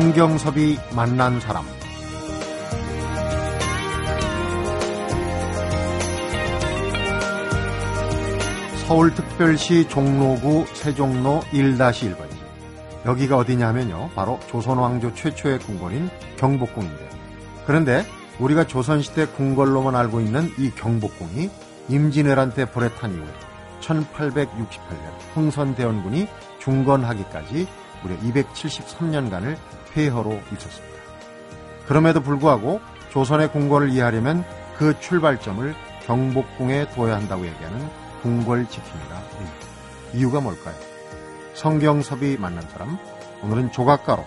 성경섭이 0.00 0.78
만난 0.96 1.38
사람. 1.40 1.62
서울특별시 8.86 9.88
종로구 9.90 10.64
세종로 10.72 11.40
1-1번지. 11.52 12.16
여기가 13.04 13.36
어디냐면요. 13.36 14.08
바로 14.14 14.40
조선왕조 14.48 15.12
최초의 15.12 15.58
궁궐인 15.58 16.08
경복궁인데 16.38 17.08
그런데 17.66 18.06
우리가 18.38 18.66
조선시대 18.66 19.26
궁궐로만 19.26 19.94
알고 19.94 20.22
있는 20.22 20.50
이 20.56 20.70
경복궁이 20.70 21.50
임진왜란 21.90 22.54
때 22.54 22.64
불에 22.64 22.88
탄 22.94 23.12
이후에 23.12 23.26
1868년 23.82 25.34
흥선대원군이 25.34 26.26
중건하기까지 26.58 27.68
무려 28.02 28.16
273년간을 28.18 29.56
폐허로 29.92 30.40
있었습니다. 30.52 31.00
그럼에도 31.86 32.20
불구하고 32.22 32.80
조선의 33.10 33.52
궁궐을 33.52 33.90
이해하려면 33.90 34.44
그 34.76 34.98
출발점을 35.00 35.74
경복궁에 36.06 36.90
둬야 36.90 37.16
한다고 37.16 37.46
얘기하는 37.46 37.88
궁궐 38.22 38.68
지킴이가 38.68 39.22
이유가 40.14 40.40
뭘까요? 40.40 40.74
성경섭이 41.54 42.36
만난 42.38 42.62
사람, 42.68 42.98
오늘은 43.42 43.72
조각가로 43.72 44.24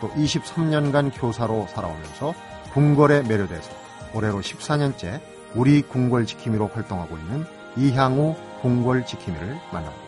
또 0.00 0.10
23년간 0.10 1.12
교사로 1.14 1.66
살아오면서 1.68 2.34
궁궐에 2.72 3.22
매료돼서 3.22 3.70
올해로 4.12 4.40
14년째 4.40 5.20
우리 5.54 5.82
궁궐 5.82 6.26
지킴이로 6.26 6.68
활동하고 6.68 7.16
있는 7.16 7.46
이향우 7.76 8.36
궁궐 8.60 9.06
지킴이를 9.06 9.58
만납니다. 9.72 10.03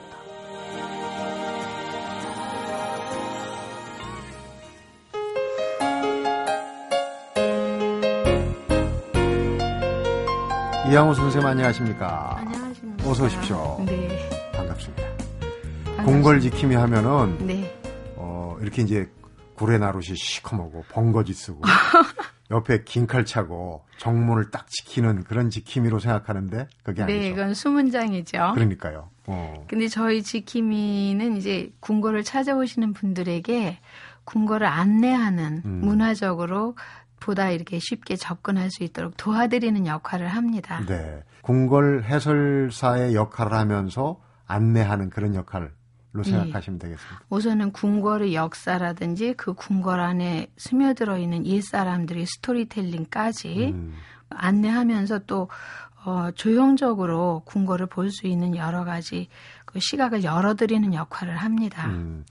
이양호 10.89 11.15
선생님 11.15 11.47
안녕하십니까? 11.47 12.37
안녕하십니까. 12.39 13.11
어서 13.11 13.25
오십시오. 13.25 13.83
네. 13.87 14.29
반갑습니다. 14.53 15.03
반갑습니다. 15.03 16.05
궁궐 16.05 16.41
지킴이 16.41 16.75
하면은 16.77 17.39
네. 17.47 17.75
어, 18.17 18.57
이렇게 18.61 18.83
이제 18.83 19.11
구레나룻이 19.55 20.15
시커멓고 20.17 20.85
번거지 20.91 21.33
쓰고 21.33 21.63
옆에 22.53 22.85
긴 22.85 23.07
칼 23.09 23.25
차고 23.25 23.85
정문을 23.99 24.51
딱 24.53 24.69
지키는 24.71 25.25
그런 25.25 25.51
지킴이로 25.51 25.99
생각하는데 25.99 26.69
그게 26.85 27.03
아니죠. 27.03 27.19
네, 27.19 27.29
이건 27.29 27.55
수문장이죠. 27.55 28.53
그러니까요. 28.55 29.09
어. 29.27 29.65
근데 29.69 29.89
저희 29.89 30.23
지킴이는 30.23 31.37
이제 31.37 31.73
궁궐을 31.81 32.23
찾아오시는 32.23 32.93
분들에게 32.93 33.79
궁궐을 34.25 34.65
안내하는 34.65 35.63
음. 35.65 35.81
문화적으로 35.83 36.77
보다 37.21 37.51
이렇게 37.51 37.79
쉽게 37.81 38.17
접근할 38.17 38.71
수 38.71 38.85
있도록 38.85 39.17
도와드리는 39.17 39.87
역할을 39.87 40.29
합니다. 40.29 40.83
네. 40.87 41.23
궁궐 41.43 42.05
해설사의 42.05 43.15
역할을 43.15 43.53
하면서 43.53 44.21
안내하는 44.47 45.11
그런 45.11 45.35
역할로 45.35 45.69
예. 46.19 46.31
생각하시면 46.31 46.79
되겠습니다. 46.79 47.21
우선은 47.31 47.73
궁궐의 47.73 48.35
역사라든지 48.35 49.35
그 49.35 49.55
궁궐 49.55 50.01
안에 50.01 50.49
스며들어 50.57 51.19
있는 51.19 51.47
옛 51.47 51.61
사람들의 51.63 52.27
스토리텔링까지 52.27 53.73
음. 53.75 53.95
안내하면서 54.31 55.21
또 55.27 55.49
어, 56.05 56.31
조형적으로 56.33 57.43
궁궐을 57.47 57.87
볼 57.87 58.11
수 58.11 58.27
있는 58.29 58.57
여러 58.57 58.85
가지 58.85 59.29
그 59.65 59.81
시각을 59.81 60.23
열어드리는 60.23 60.95
역할을 60.95 61.37
합니다. 61.37 61.87
음. 61.89 62.25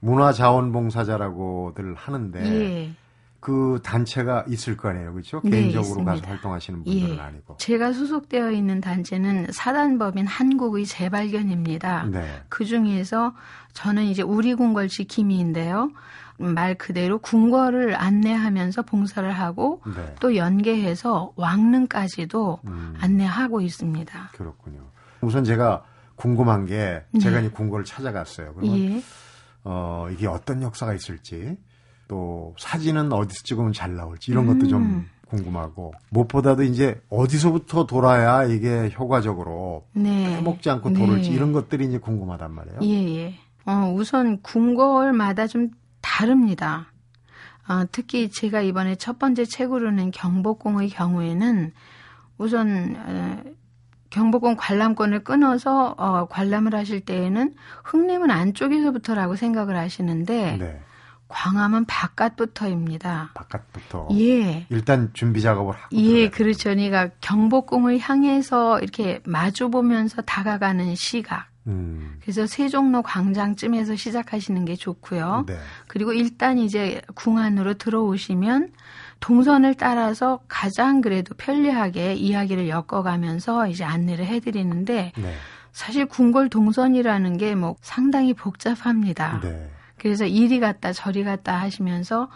문화자원봉사자라고들 0.00 1.94
하는데 1.94 2.40
예. 2.44 2.92
그 3.40 3.80
단체가 3.82 4.44
있을 4.48 4.76
거 4.76 4.90
아니에요, 4.90 5.12
그렇죠? 5.12 5.40
네, 5.44 5.50
개인적으로 5.50 6.04
가서 6.04 6.16
있습니다. 6.16 6.28
활동하시는 6.28 6.84
분들은 6.84 7.16
예. 7.16 7.20
아니고. 7.20 7.56
제가 7.56 7.92
소속되어 7.92 8.50
있는 8.50 8.80
단체는 8.82 9.48
사단법인 9.50 10.26
한국의 10.26 10.84
재발견입니다. 10.84 12.04
네. 12.04 12.42
그 12.50 12.66
중에서 12.66 13.34
저는 13.72 14.04
이제 14.04 14.22
우리 14.22 14.54
궁궐 14.54 14.88
지킴이인데요. 14.88 15.90
말 16.36 16.74
그대로 16.74 17.18
궁궐을 17.18 17.94
안내하면서 17.96 18.82
봉사를 18.82 19.30
하고 19.30 19.82
네. 19.86 20.14
또 20.20 20.36
연계해서 20.36 21.32
왕릉까지도 21.36 22.60
음. 22.66 22.94
안내하고 22.98 23.60
있습니다. 23.60 24.30
그렇군요. 24.34 24.80
우선 25.20 25.44
제가 25.44 25.84
궁금한 26.16 26.66
게 26.66 27.02
제가 27.20 27.40
네. 27.40 27.46
이 27.46 27.48
궁궐을 27.50 27.84
찾아갔어요. 27.84 28.54
그러면 28.54 28.78
예. 28.78 29.02
어, 29.64 30.08
이게 30.12 30.26
어떤 30.26 30.62
역사가 30.62 30.94
있을지 30.94 31.56
또 32.10 32.56
사진은 32.58 33.12
어디서 33.12 33.44
찍으면 33.44 33.72
잘 33.72 33.94
나올지 33.94 34.32
이런 34.32 34.44
것도 34.44 34.66
좀 34.66 34.82
음. 34.82 35.10
궁금하고 35.28 35.94
무엇보다도 36.10 36.64
이제 36.64 37.00
어디서부터 37.08 37.86
돌아야 37.86 38.44
이게 38.44 38.90
효과적으로 38.98 39.86
네. 39.92 40.34
해먹지 40.34 40.68
않고 40.70 40.90
네. 40.90 40.98
돌을지 40.98 41.30
이런 41.30 41.52
것들이 41.52 41.86
이제 41.86 41.98
궁금하단 41.98 42.52
말이에요. 42.52 42.80
예, 42.82 43.16
예. 43.16 43.34
어, 43.64 43.94
우선 43.94 44.42
궁궐마다 44.42 45.46
좀 45.46 45.70
다릅니다. 46.00 46.92
어, 47.68 47.84
특히 47.92 48.28
제가 48.28 48.60
이번에 48.60 48.96
첫 48.96 49.20
번째 49.20 49.44
책으로 49.44 49.92
낸 49.92 50.10
경복궁의 50.10 50.88
경우에는 50.88 51.70
우선 52.38 52.96
어, 52.98 53.42
경복궁 54.10 54.56
관람권을 54.58 55.22
끊어서 55.22 55.94
어, 55.96 56.26
관람을 56.26 56.74
하실 56.74 57.02
때에는 57.02 57.54
흥림은 57.84 58.32
안쪽에서부터라고 58.32 59.36
생각을 59.36 59.76
하시는데 59.76 60.56
네. 60.56 60.80
광화문 61.30 61.84
바깥부터입니다. 61.86 63.30
바깥부터 63.34 64.08
예. 64.12 64.66
일단 64.68 65.10
준비 65.14 65.40
작업을 65.40 65.74
하고 65.74 65.96
예, 65.96 66.28
그렇죠. 66.28 66.70
그러니까 66.70 67.08
경복궁을 67.20 67.98
향해서 67.98 68.80
이렇게 68.80 69.20
마주 69.24 69.70
보면서 69.70 70.22
다가가는 70.22 70.94
시각. 70.96 71.46
음. 71.66 72.18
그래서 72.20 72.46
세종로 72.46 73.02
광장쯤에서 73.02 73.94
시작하시는 73.94 74.64
게 74.64 74.74
좋고요. 74.74 75.44
네. 75.46 75.56
그리고 75.86 76.12
일단 76.12 76.58
이제 76.58 77.00
궁 77.14 77.38
안으로 77.38 77.74
들어오시면 77.74 78.72
동선을 79.20 79.74
따라서 79.74 80.40
가장 80.48 81.00
그래도 81.00 81.34
편리하게 81.34 82.14
이야기를 82.14 82.68
엮어가면서 82.68 83.68
이제 83.68 83.84
안내를 83.84 84.26
해드리는데 84.26 85.12
네. 85.16 85.34
사실 85.72 86.06
궁궐 86.06 86.48
동선이라는 86.48 87.36
게 87.36 87.54
뭐 87.54 87.76
상당히 87.82 88.34
복잡합니다. 88.34 89.40
네. 89.40 89.70
그래서 90.00 90.24
이리 90.24 90.60
갔다 90.60 90.92
저리 90.92 91.22
갔다 91.24 91.60
하시면서 91.60 92.30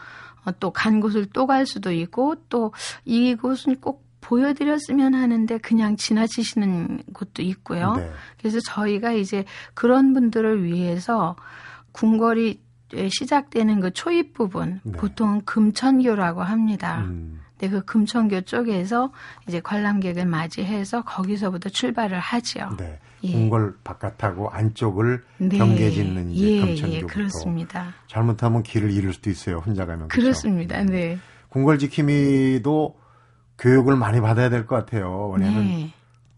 어, 0.45 0.53
또간 0.61 1.01
곳을 1.01 1.27
또 1.27 1.47
갈 1.47 1.67
수도 1.67 1.93
있고 1.93 2.37
또 2.49 2.73
이곳은 3.05 3.81
꼭 3.81 4.05
보여드렸으면 4.21 5.15
하는데 5.15 5.59
그냥 5.59 5.97
지나치시는 5.97 7.03
곳도 7.13 7.43
있고요. 7.43 7.95
네. 7.97 8.11
그래서 8.39 8.59
저희가 8.61 9.13
이제 9.13 9.45
그런 9.75 10.15
분들을 10.15 10.65
위해서 10.65 11.37
궁궐이 11.93 12.61
시작되는 13.11 13.81
그 13.81 13.93
초입 13.93 14.33
부분, 14.33 14.81
네. 14.83 14.93
보통은 14.93 15.45
금천교라고 15.45 16.43
합니다. 16.43 17.01
음. 17.01 17.41
근데 17.59 17.69
그 17.69 17.85
금천교 17.85 18.43
쪽에서 18.43 19.13
이제 19.47 19.61
관람객을 19.61 20.27
맞이해서 20.27 21.03
거기서부터 21.03 21.69
출발을 21.69 22.19
하죠. 22.19 22.71
네. 22.79 22.99
예. 23.25 23.33
궁궐 23.33 23.75
바깥하고 23.85 24.51
안쪽을 24.51 25.23
네. 25.39 25.57
경계 25.59 25.91
짓는 25.91 26.31
이제 26.31 26.53
예, 26.57 26.61
금천교부터 26.61 26.97
예, 26.97 27.01
그렇습니다. 27.07 27.93
잘못하면 28.07 28.62
길을 28.62 28.91
잃을 28.91 29.12
수도 29.12 29.31
있어요. 29.31 29.59
혼자 29.59 29.87
가면. 29.87 30.09
그렇죠? 30.09 30.23
그렇습니다. 30.27 30.83
네. 30.85 31.19
궁궐 31.49 31.79
지킴이도 31.79 32.97
교육을 33.59 33.97
많이 33.97 34.21
받아야 34.21 34.48
될 34.51 34.66
것 34.66 34.77
같아요. 34.77 35.31
왜냐하면 35.37 35.65
네. 35.65 35.93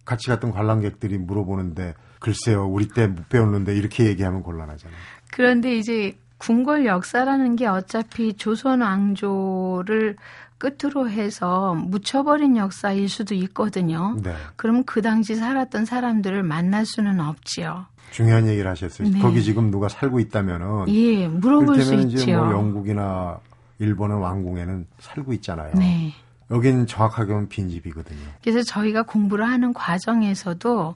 같이 0.05 0.29
갔던 0.29 0.51
관람객들이 0.53 1.19
물어보는데 1.19 1.95
글쎄요, 2.21 2.67
우리 2.67 2.89
때 2.89 3.07
못 3.09 3.29
배웠는데 3.29 3.75
이렇게 3.77 4.05
얘기하면 4.07 4.43
곤란하잖아요. 4.43 4.97
그런데 5.33 5.77
이제 5.77 6.17
궁궐 6.39 6.85
역사라는 6.87 7.57
게 7.57 7.67
어차피 7.67 8.35
조선 8.35 8.83
왕조를 8.83 10.17
끝으로 10.59 11.09
해서 11.11 11.75
묻혀버린 11.75 12.57
역사일 12.57 13.09
수도 13.09 13.35
있거든요. 13.35 14.17
네. 14.23 14.35
그럼 14.57 14.85
그 14.85 15.03
당시 15.03 15.35
살았던 15.35 15.85
사람들을 15.85 16.43
만날 16.43 16.87
수는 16.87 17.21
없지요. 17.21 17.87
중요한 18.11 18.47
얘기를 18.47 18.71
하셨어요. 18.71 19.09
네. 19.09 19.19
거기 19.19 19.43
지금 19.43 19.71
누가 19.71 19.89
살고 19.89 20.21
있다면은 20.21 20.89
예, 20.89 21.29
물어볼 21.29 21.81
수 21.83 21.95
이제 21.95 22.19
있지요. 22.19 22.45
뭐 22.45 22.53
영국이나 22.53 23.39
일본의 23.79 24.21
왕궁에는 24.21 24.87
살고 24.99 25.33
있잖아요. 25.35 25.73
네. 25.75 26.15
여긴 26.51 26.87
정확하게 26.87 27.33
보면 27.33 27.49
빈집이거든요. 27.49 28.21
그래서 28.43 28.63
저희가 28.63 29.03
공부를 29.03 29.47
하는 29.47 29.75
과정에서도 29.75 30.95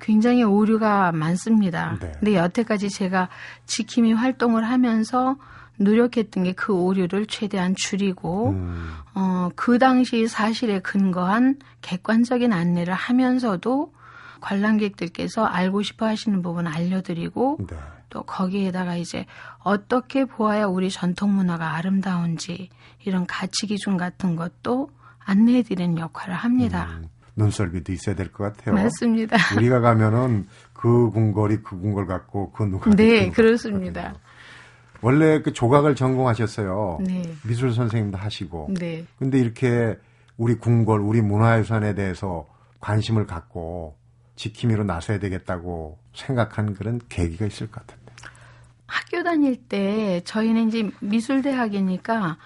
굉장히 0.00 0.42
오류가 0.42 1.12
많습니다. 1.12 1.96
네. 2.00 2.12
근데 2.18 2.34
여태까지 2.34 2.90
제가 2.90 3.28
지킴이 3.66 4.12
활동을 4.12 4.68
하면서 4.68 5.36
노력했던 5.78 6.44
게 6.44 6.52
그 6.52 6.72
오류를 6.74 7.26
최대한 7.26 7.74
줄이고 7.76 8.50
음, 8.50 8.92
어, 9.14 9.48
그 9.56 9.78
당시 9.78 10.28
사실에 10.28 10.80
근거한 10.80 11.58
객관적인 11.80 12.52
안내를 12.52 12.94
하면서도 12.94 13.92
관람객들께서 14.40 15.44
알고 15.44 15.82
싶어 15.82 16.06
하시는 16.06 16.42
부분 16.42 16.66
알려드리고 16.66 17.58
네. 17.68 17.76
또 18.10 18.22
거기에다가 18.22 18.96
이제 18.96 19.24
어떻게 19.60 20.24
보아야 20.24 20.66
우리 20.66 20.90
전통 20.90 21.34
문화가 21.34 21.74
아름다운지 21.76 22.68
이런 23.04 23.26
가치 23.26 23.66
기준 23.66 23.96
같은 23.96 24.36
것도 24.36 24.90
안내해 25.24 25.62
드리는 25.62 25.96
역할을 25.98 26.34
합니다. 26.34 26.88
음, 26.90 27.08
눈썰미도 27.36 27.92
있어야 27.92 28.14
될 28.14 28.30
것 28.30 28.44
같아요. 28.44 28.74
맞습니다. 28.74 29.36
우리가 29.56 29.80
가면은 29.80 30.46
그 30.74 31.10
궁궐이 31.10 31.58
그 31.62 31.78
궁궐 31.80 32.06
같고 32.06 32.52
그 32.52 32.64
누가 32.64 32.90
네, 32.94 33.30
그렇습니다. 33.30 34.02
같거든요. 34.02 34.31
원래 35.02 35.42
그 35.42 35.52
조각을 35.52 35.94
전공하셨어요. 35.94 37.00
네. 37.04 37.22
미술 37.46 37.74
선생님도 37.74 38.16
하시고. 38.16 38.68
네. 38.78 39.04
근데 39.18 39.38
이렇게 39.38 39.98
우리 40.36 40.54
궁궐, 40.54 41.00
우리 41.00 41.20
문화유산에 41.20 41.94
대해서 41.94 42.48
관심을 42.80 43.26
갖고 43.26 43.96
지킴이로 44.36 44.84
나서야 44.84 45.18
되겠다고 45.18 45.98
생각한 46.14 46.74
그런 46.74 47.00
계기가 47.08 47.46
있을 47.46 47.70
것 47.70 47.84
같은데. 47.86 48.12
학교 48.86 49.22
다닐 49.22 49.56
때 49.56 50.22
저희는 50.24 50.68
이제 50.68 50.90
미술대학이니까 51.00 52.36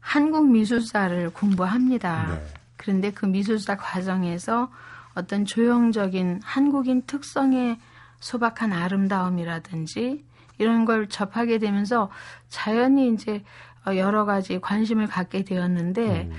한국 0.00 0.50
미술사를 0.50 1.30
공부합니다. 1.30 2.34
네. 2.34 2.46
그런데 2.76 3.10
그 3.10 3.26
미술사 3.26 3.76
과정에서 3.76 4.70
어떤 5.14 5.44
조형적인 5.44 6.40
한국인 6.44 7.02
특성의 7.06 7.78
소박한 8.20 8.72
아름다움이라든지 8.72 10.24
이런 10.58 10.84
걸 10.84 11.08
접하게 11.08 11.58
되면서 11.58 12.10
자연히 12.48 13.12
이제 13.12 13.42
여러 13.86 14.24
가지 14.24 14.58
관심을 14.60 15.06
갖게 15.06 15.42
되었는데 15.44 16.28
음. 16.30 16.32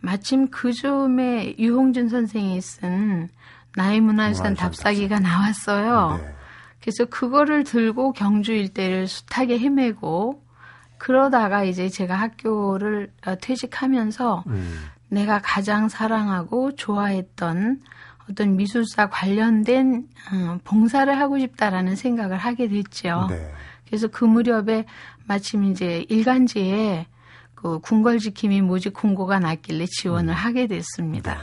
마침 0.00 0.50
그 0.50 0.72
즈음에 0.72 1.54
유홍준 1.58 2.08
선생이 2.08 2.60
쓴 2.60 3.28
나의 3.76 4.00
문화유산 4.00 4.54
답사기가 4.54 5.18
나왔어요. 5.18 6.20
네. 6.20 6.34
그래서 6.80 7.04
그거를 7.04 7.64
들고 7.64 8.12
경주 8.12 8.52
일대를 8.52 9.06
숱하게 9.06 9.58
헤매고 9.58 10.42
그러다가 10.98 11.64
이제 11.64 11.88
제가 11.88 12.14
학교를 12.14 13.12
어, 13.26 13.36
퇴직하면서 13.36 14.44
음. 14.48 14.84
내가 15.08 15.40
가장 15.42 15.88
사랑하고 15.88 16.74
좋아했던 16.74 17.80
어떤 18.32 18.56
미술사 18.56 19.08
관련된 19.08 20.08
어, 20.32 20.58
봉사를 20.64 21.16
하고 21.18 21.38
싶다라는 21.38 21.96
생각을 21.96 22.38
하게 22.38 22.68
됐죠. 22.68 23.26
네. 23.30 23.50
그래서 23.86 24.08
그 24.08 24.24
무렵에 24.24 24.86
마침 25.26 25.64
이제 25.64 26.04
일간지에 26.08 27.06
그 27.54 27.78
궁궐 27.78 28.18
지킴이 28.18 28.62
모집 28.62 28.94
공고가 28.94 29.38
났길래 29.38 29.86
지원을 29.86 30.32
음. 30.32 30.34
하게 30.34 30.66
됐습니다. 30.66 31.34
네. 31.34 31.40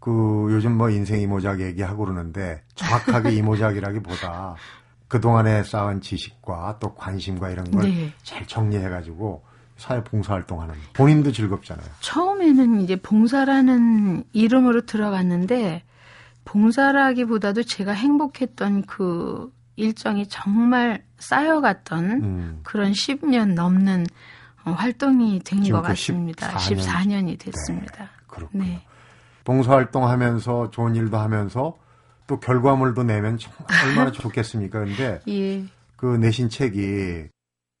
그 0.00 0.48
요즘 0.50 0.76
뭐 0.78 0.88
인생 0.90 1.20
이모작 1.20 1.60
얘기하고 1.60 2.04
그러는데 2.04 2.62
정확하게 2.74 3.32
이모작이라기보다 3.36 4.54
그동안에 5.08 5.64
쌓은 5.64 6.00
지식과 6.00 6.78
또 6.80 6.94
관심과 6.94 7.50
이런 7.50 7.70
걸잘 7.70 7.90
네. 7.90 8.46
정리해가지고 8.46 9.42
사회 9.76 10.02
봉사활동하는 10.02 10.74
본인도 10.92 11.32
즐겁잖아요. 11.32 11.86
처음에는 12.00 12.80
이제 12.80 12.96
봉사라는 12.96 14.24
이름으로 14.32 14.86
들어갔는데 14.86 15.82
봉사라기보다도 16.48 17.62
제가 17.64 17.92
행복했던 17.92 18.82
그 18.86 19.52
일정이 19.76 20.26
정말 20.28 21.04
쌓여갔던 21.18 22.04
음. 22.22 22.60
그런 22.62 22.92
10년 22.92 23.52
넘는 23.54 24.06
어, 24.64 24.70
활동이 24.72 25.40
된 25.44 25.62
것 25.62 25.82
같습니다. 25.82 26.48
14년. 26.56 27.28
이 27.28 27.36
됐습니다. 27.36 28.04
네, 28.04 28.08
그렇군요. 28.26 28.64
네. 28.64 28.82
봉사활동하면서 29.44 30.70
좋은 30.70 30.94
일도 30.96 31.16
하면서 31.18 31.78
또 32.26 32.40
결과물도 32.40 33.02
내면 33.04 33.38
얼마나 33.84 34.10
좋겠습니까? 34.12 34.80
근데 34.80 35.20
예. 35.28 35.64
그 35.96 36.16
내신 36.16 36.48
책이 36.48 36.80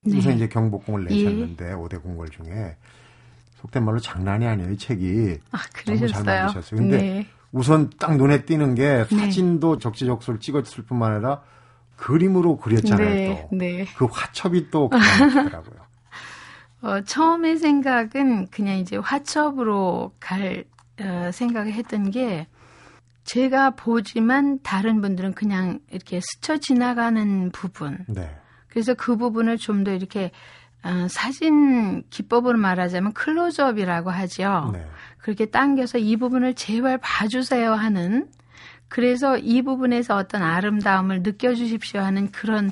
네. 0.02 0.16
우선 0.16 0.34
이제 0.34 0.48
경복궁을 0.48 1.04
내셨는데 1.04 1.70
예. 1.70 1.74
5대 1.74 2.02
궁궐 2.02 2.28
중에 2.28 2.76
속된 3.56 3.84
말로 3.84 3.98
장난이 3.98 4.46
아니에요. 4.46 4.70
이 4.72 4.78
책이 4.78 5.38
아, 5.52 5.58
너무 5.86 6.06
잘 6.06 6.22
만드셨어요. 6.24 6.78
근데 6.78 6.96
네. 6.96 7.26
우선 7.52 7.90
딱 7.98 8.16
눈에 8.16 8.44
띄는 8.44 8.74
게 8.74 9.04
네. 9.10 9.16
사진도 9.16 9.78
적재적소를 9.78 10.40
찍었을 10.40 10.84
뿐만 10.84 11.12
아니라 11.12 11.42
그림으로 11.96 12.56
그렸잖아요. 12.58 13.08
네. 13.08 13.48
또. 13.50 13.56
네. 13.56 13.86
그 13.96 14.06
화첩이 14.06 14.70
또 14.70 14.88
그렇더라고요. 14.88 15.80
어, 16.82 17.00
처음에 17.02 17.56
생각은 17.56 18.48
그냥 18.48 18.78
이제 18.78 18.96
화첩으로 18.96 20.12
갈 20.20 20.64
어, 21.00 21.30
생각을 21.32 21.72
했던 21.72 22.10
게 22.10 22.46
제가 23.24 23.70
보지만 23.70 24.60
다른 24.62 25.00
분들은 25.00 25.34
그냥 25.34 25.80
이렇게 25.90 26.20
스쳐 26.20 26.56
지나가는 26.56 27.50
부분. 27.50 28.04
네. 28.08 28.30
그래서 28.68 28.94
그 28.94 29.16
부분을 29.16 29.58
좀 29.58 29.84
더 29.84 29.92
이렇게 29.92 30.30
어, 30.84 31.08
사진 31.08 32.04
기법으로 32.08 32.56
말하자면 32.58 33.12
클로즈업이라고 33.12 34.10
하죠. 34.10 34.70
네. 34.72 34.86
그렇게 35.18 35.46
당겨서 35.46 35.98
이 35.98 36.16
부분을 36.16 36.54
제발 36.54 36.98
봐주세요 36.98 37.72
하는 37.72 38.28
그래서 38.88 39.36
이 39.36 39.62
부분에서 39.62 40.16
어떤 40.16 40.42
아름다움을 40.42 41.22
느껴주십시오 41.22 42.00
하는 42.00 42.30
그런 42.30 42.70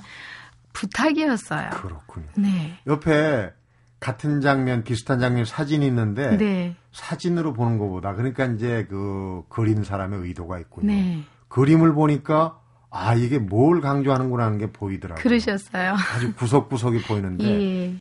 부탁이었어요. 0.73 1.71
그렇군요. 1.71 2.27
네. 2.37 2.79
옆에 2.87 3.53
같은 4.01 4.41
장면, 4.41 4.85
비슷한 4.85 5.19
장면 5.21 5.45
사진이 5.45 5.87
있는데 5.87 6.37
네. 6.37 6.77
사진으로 6.93 7.53
보는 7.53 7.79
것보다 7.79 8.15
그러니까 8.15 8.47
이제 8.47 8.87
그 8.89 9.43
그린 9.49 9.85
사람의 9.85 10.21
의도가 10.21 10.59
있군요. 10.59 10.87
네. 10.87 11.23
그림을 11.49 11.95
보니까 11.95 12.61
아 12.91 13.15
이게 13.15 13.39
뭘 13.39 13.81
강조하는구나 13.81 14.45
하는 14.45 14.59
게 14.59 14.73
보이더라고요. 14.73 15.23
그러셨어요. 15.23 15.95
아주 16.15 16.35
구석구석이 16.35 17.03
보이는데 17.03 17.45
예. 17.49 17.99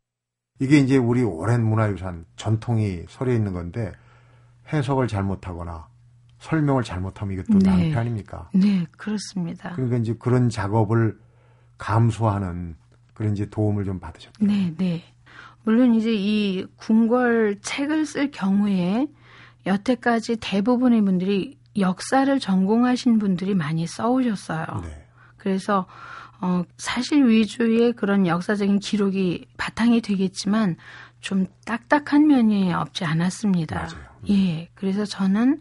이게 0.60 0.78
이제 0.78 0.98
우리 0.98 1.22
오랜 1.24 1.66
문화유산 1.66 2.26
전통이 2.36 3.04
서려 3.10 3.34
있는 3.34 3.54
건데 3.54 3.92
해석을 4.72 5.08
잘못하거나 5.08 5.88
설명을 6.40 6.84
잘못하면 6.84 7.40
이것도 7.40 7.60
네. 7.60 7.70
낭패 7.70 7.96
아닙니까? 7.96 8.50
네, 8.54 8.86
그렇습니다. 8.98 9.72
그러니까 9.74 9.98
이제 9.98 10.16
그런 10.18 10.50
작업을 10.50 11.18
감수하는 11.78 12.76
그런 13.14 13.34
이제 13.34 13.50
도움을 13.50 13.86
좀 13.86 14.00
받으셨다. 14.00 14.38
네, 14.40 14.74
네. 14.78 15.04
물론 15.64 15.96
이제 15.96 16.12
이 16.14 16.66
궁궐 16.76 17.60
책을 17.62 18.06
쓸 18.06 18.30
경우에 18.32 19.08
여태까지 19.66 20.38
대부분의 20.40 21.02
분들이 21.02 21.58
역사를 21.78 22.40
전공하신 22.40 23.18
분들이 23.20 23.56
많이 23.56 23.88
써오셨어요. 23.88 24.66
네. 24.84 25.08
그래서 25.38 25.88
어, 26.42 26.64
사실 26.78 27.28
위주의 27.28 27.94
그런 27.94 28.28
역사적인 28.28 28.80
기록이 28.80 29.48
바탕이 29.58 30.02
되겠지만 30.02 30.76
좀 31.22 31.48
딱딱한 31.66 32.28
면이 32.28 32.74
없지 32.74 33.06
않았습니다. 33.06 33.76
맞아요. 33.76 34.15
예. 34.30 34.70
그래서 34.76 35.06
저는 35.06 35.60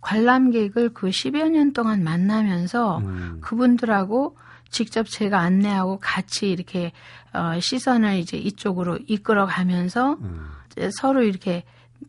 관람객을 0.00 0.92
그 0.92 1.08
10여 1.08 1.50
년 1.50 1.72
동안 1.72 2.04
만나면서 2.04 2.98
음. 2.98 3.38
그분들하고 3.40 4.36
직접 4.68 5.08
제가 5.08 5.38
안내하고 5.40 5.98
같이 6.00 6.50
이렇게 6.50 6.92
어, 7.32 7.58
시선을 7.58 8.18
이제 8.18 8.36
이쪽으로 8.36 8.98
이끌어 9.06 9.46
가면서 9.46 10.14
음. 10.20 10.48
서로 10.92 11.22
이렇게 11.22 11.64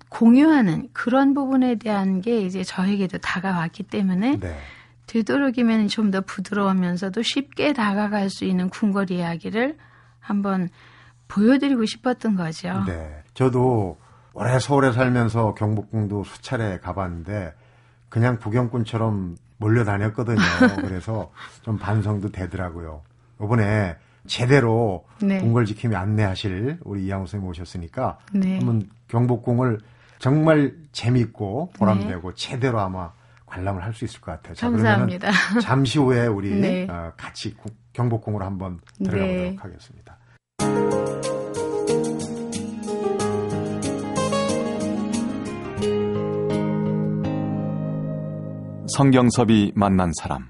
공유하는 0.09 0.89
그런 0.91 1.33
부분에 1.33 1.75
대한 1.75 2.21
게 2.21 2.41
이제 2.41 2.63
저에게도 2.63 3.19
다가왔기 3.19 3.83
때문에 3.83 4.39
네. 4.39 4.59
되도록이면 5.07 5.87
좀 5.87 6.11
더 6.11 6.21
부드러우면서도 6.21 7.21
쉽게 7.21 7.73
다가갈 7.73 8.29
수 8.29 8.45
있는 8.45 8.69
궁궐 8.69 9.11
이야기를 9.11 9.77
한번 10.19 10.69
보여드리고 11.27 11.85
싶었던 11.85 12.35
거죠. 12.35 12.83
네. 12.85 13.23
저도 13.33 13.97
오래 14.35 14.59
서울에 14.59 14.91
살면서 14.91 15.53
경복궁도 15.55 16.25
수차례 16.25 16.77
가봤는데 16.79 17.53
그냥 18.09 18.37
구경꾼처럼 18.37 19.37
몰려다녔거든요. 19.57 20.37
그래서 20.83 21.31
좀 21.61 21.77
반성도 21.77 22.31
되더라고요. 22.31 23.01
이번에 23.41 23.95
제대로 24.27 25.05
네. 25.21 25.39
궁궐 25.39 25.65
지킴이 25.65 25.95
안내하실 25.95 26.79
우리 26.83 27.05
이양호 27.05 27.25
선생님 27.25 27.49
오셨으니까 27.49 28.17
네. 28.33 28.57
한번 28.57 28.89
경복궁을 29.07 29.79
정말 30.19 30.75
재밌고 30.91 31.71
보람되고 31.77 32.33
네. 32.33 32.35
제대로 32.35 32.79
아마 32.81 33.11
관람을 33.45 33.83
할 33.83 33.93
수 33.93 34.03
있을 34.03 34.19
것 34.19 34.31
같아요. 34.33 34.53
자, 34.55 34.69
감사합니다. 34.69 35.31
잠시 35.61 35.97
후에 35.99 36.27
우리 36.27 36.49
네. 36.59 36.87
어, 36.89 37.13
같이 37.15 37.55
경복궁으로 37.93 38.43
한번 38.43 38.81
들어가 38.97 39.25
보도록 39.25 39.51
네. 39.51 39.55
하겠습니다. 39.57 40.17
성경섭이 48.87 49.73
만난 49.75 50.11
사람. 50.19 50.49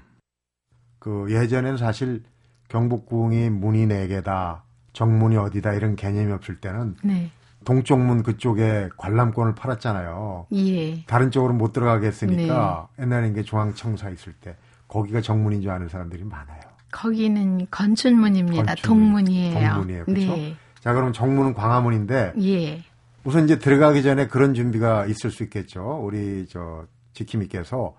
그 0.98 1.26
예전에는 1.30 1.76
사실 1.78 2.22
경복궁이 2.68 3.50
문이 3.50 3.86
네 3.86 4.06
개다, 4.08 4.64
정문이 4.92 5.36
어디다 5.36 5.74
이런 5.74 5.96
개념이 5.96 6.32
없을 6.32 6.60
때는 6.60 6.96
네. 7.02 7.30
동쪽 7.64 8.00
문 8.00 8.22
그쪽에 8.22 8.88
관람권을 8.96 9.54
팔았잖아요. 9.54 10.46
예. 10.52 11.04
다른 11.06 11.30
쪽으로 11.30 11.52
못 11.54 11.72
들어가겠으니까 11.72 12.88
네. 12.96 13.02
옛날에 13.02 13.28
이게 13.28 13.42
중앙청사 13.42 14.10
있을 14.10 14.32
때 14.34 14.56
거기가 14.88 15.20
정문인 15.20 15.62
줄 15.62 15.70
아는 15.70 15.88
사람들이 15.88 16.24
많아요. 16.24 16.60
거기는 16.92 17.66
건춘문입니다. 17.70 18.64
건춘문. 18.64 19.06
동문이에요. 19.06 19.70
동문이에요. 19.70 20.04
그렇죠? 20.04 20.36
네. 20.36 20.56
자, 20.80 20.92
그럼 20.92 21.12
정문은 21.12 21.54
광화문인데 21.54 22.34
예. 22.40 22.82
우선 23.24 23.44
이제 23.44 23.58
들어가기 23.58 24.02
전에 24.02 24.28
그런 24.28 24.54
준비가 24.54 25.06
있을 25.06 25.30
수 25.30 25.42
있겠죠. 25.42 26.00
우리 26.04 26.46
저 26.48 26.86
지킴이께서 27.14 27.94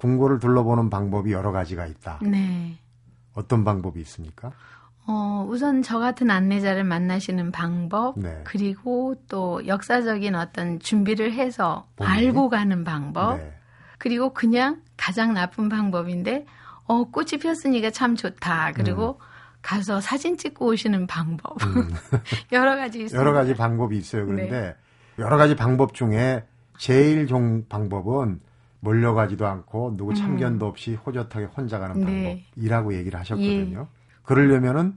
궁궐을 0.00 0.38
둘러보는 0.38 0.90
방법이 0.90 1.32
여러 1.32 1.52
가지가 1.52 1.86
있다. 1.86 2.18
네. 2.22 2.78
어떤 3.34 3.64
방법이 3.64 4.00
있습니까? 4.00 4.52
어, 5.06 5.46
우선 5.48 5.82
저 5.82 5.98
같은 5.98 6.30
안내자를 6.30 6.84
만나시는 6.84 7.52
방법, 7.52 8.18
네. 8.18 8.42
그리고 8.44 9.14
또 9.28 9.66
역사적인 9.66 10.34
어떤 10.34 10.78
준비를 10.78 11.32
해서 11.32 11.86
본인이? 11.96 12.16
알고 12.16 12.48
가는 12.48 12.84
방법, 12.84 13.38
네. 13.38 13.52
그리고 13.98 14.32
그냥 14.32 14.82
가장 14.96 15.34
나쁜 15.34 15.68
방법인데, 15.68 16.46
어, 16.86 17.04
꽃이 17.04 17.38
폈으니까 17.40 17.90
참 17.90 18.16
좋다. 18.16 18.72
그리고 18.72 19.18
음. 19.20 19.24
가서 19.62 20.00
사진 20.00 20.36
찍고 20.36 20.66
오시는 20.66 21.06
방법. 21.06 21.56
여러 22.52 22.76
가지 22.76 23.02
있습니다. 23.02 23.18
여러 23.18 23.32
가지 23.32 23.54
방법이 23.54 23.96
있어요. 23.96 24.26
그런데 24.26 24.74
여러 25.18 25.36
가지 25.36 25.54
방법 25.54 25.94
중에 25.94 26.44
제일 26.78 27.26
좋은 27.26 27.66
방법은 27.68 28.40
몰려가지도 28.80 29.46
않고 29.46 29.96
누구 29.96 30.14
참견도 30.14 30.66
없이 30.66 30.94
호젓하게 30.94 31.46
혼자 31.46 31.78
가는 31.78 31.96
음. 31.96 32.06
네. 32.06 32.44
방법이라고 32.54 32.94
얘기를 32.94 33.18
하셨거든요. 33.20 33.88
그러려면은 34.22 34.94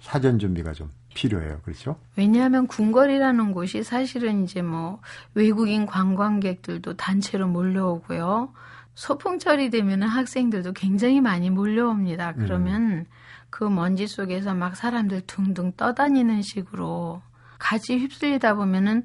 사전 0.00 0.38
준비가 0.38 0.72
좀 0.72 0.90
필요해요. 1.14 1.60
그렇죠? 1.64 1.98
왜냐하면 2.16 2.66
궁궐이라는 2.66 3.52
곳이 3.52 3.82
사실은 3.82 4.44
이제 4.44 4.62
뭐 4.62 5.00
외국인 5.34 5.86
관광객들도 5.86 6.96
단체로 6.96 7.48
몰려오고요. 7.48 8.52
소풍철이 8.94 9.70
되면 9.70 10.02
학생들도 10.02 10.72
굉장히 10.72 11.20
많이 11.20 11.50
몰려옵니다. 11.50 12.34
그러면 12.34 13.06
그 13.50 13.64
먼지 13.64 14.06
속에서 14.06 14.54
막 14.54 14.76
사람들 14.76 15.22
둥둥 15.26 15.72
떠다니는 15.76 16.42
식으로 16.42 17.20
같이 17.58 17.98
휩쓸리다 17.98 18.54
보면은 18.54 19.04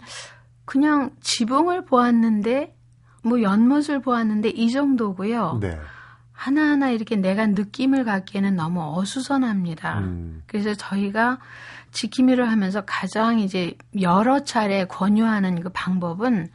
그냥 0.65 1.11
지붕을 1.21 1.85
보았는데 1.85 2.75
뭐 3.21 3.41
연못을 3.41 4.01
보았는데 4.01 4.49
이 4.49 4.71
정도고요. 4.71 5.59
네. 5.61 5.79
하나하나 6.31 6.89
이렇게 6.89 7.15
내가 7.15 7.45
느낌을 7.45 8.03
갖기에는 8.03 8.55
너무 8.55 8.81
어수선합니다. 8.97 9.99
음. 9.99 10.41
그래서 10.47 10.73
저희가 10.73 11.37
지킴이를 11.91 12.49
하면서 12.49 12.81
가장 12.81 13.39
이제 13.39 13.77
여러 14.01 14.43
차례 14.43 14.85
권유하는 14.85 15.61
그 15.61 15.69
방법은 15.71 16.49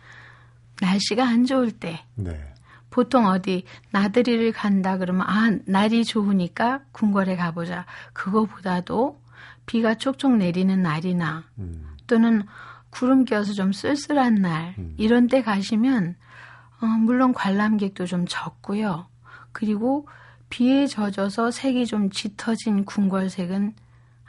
날씨가 0.80 1.24
안 1.26 1.44
좋을 1.44 1.70
때 1.70 2.04
네. 2.16 2.52
보통 2.90 3.26
어디 3.26 3.64
나들이를 3.92 4.52
간다 4.52 4.98
그러면 4.98 5.22
아 5.28 5.56
날이 5.66 6.04
좋으니까 6.04 6.80
궁궐에 6.92 7.36
가보자 7.36 7.86
그거보다도 8.12 9.20
비가 9.66 9.94
촉촉 9.94 10.36
내리는 10.36 10.82
날이나 10.82 11.44
음. 11.58 11.86
또는 12.06 12.42
구름 12.90 13.24
껴서 13.24 13.52
좀 13.52 13.72
쓸쓸한 13.72 14.36
날 14.36 14.74
음. 14.78 14.94
이런 14.96 15.28
때 15.28 15.42
가시면 15.42 16.16
어, 16.80 16.86
물론 16.86 17.32
관람객도 17.32 18.06
좀 18.06 18.26
적고요. 18.28 19.06
그리고 19.52 20.08
비에 20.50 20.86
젖어서 20.86 21.50
색이 21.50 21.86
좀 21.86 22.10
짙어진 22.10 22.84
궁궐색은 22.84 23.74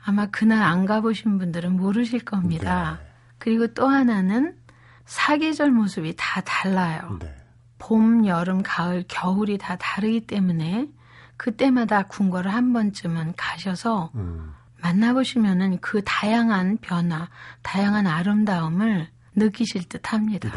아마 0.03 0.27
그날 0.27 0.63
안 0.63 0.85
가보신 0.85 1.37
분들은 1.37 1.75
모르실 1.75 2.23
겁니다. 2.23 2.99
네. 3.01 3.07
그리고 3.37 3.67
또 3.73 3.87
하나는 3.87 4.57
사계절 5.05 5.71
모습이 5.71 6.15
다 6.17 6.41
달라요. 6.41 7.17
네. 7.19 7.33
봄, 7.77 8.25
여름, 8.25 8.63
가을, 8.63 9.03
겨울이 9.07 9.57
다 9.57 9.75
다르기 9.77 10.21
때문에 10.27 10.87
그때마다 11.35 12.03
궁궐을 12.03 12.47
한 12.47 12.73
번쯤은 12.73 13.33
가셔서 13.37 14.11
음. 14.15 14.53
만나보시면은 14.81 15.79
그 15.81 16.01
다양한 16.03 16.77
변화, 16.81 17.29
다양한 17.61 18.07
아름다움을 18.07 19.07
느끼실 19.35 19.87
듯 19.89 20.13
합니다. 20.13 20.49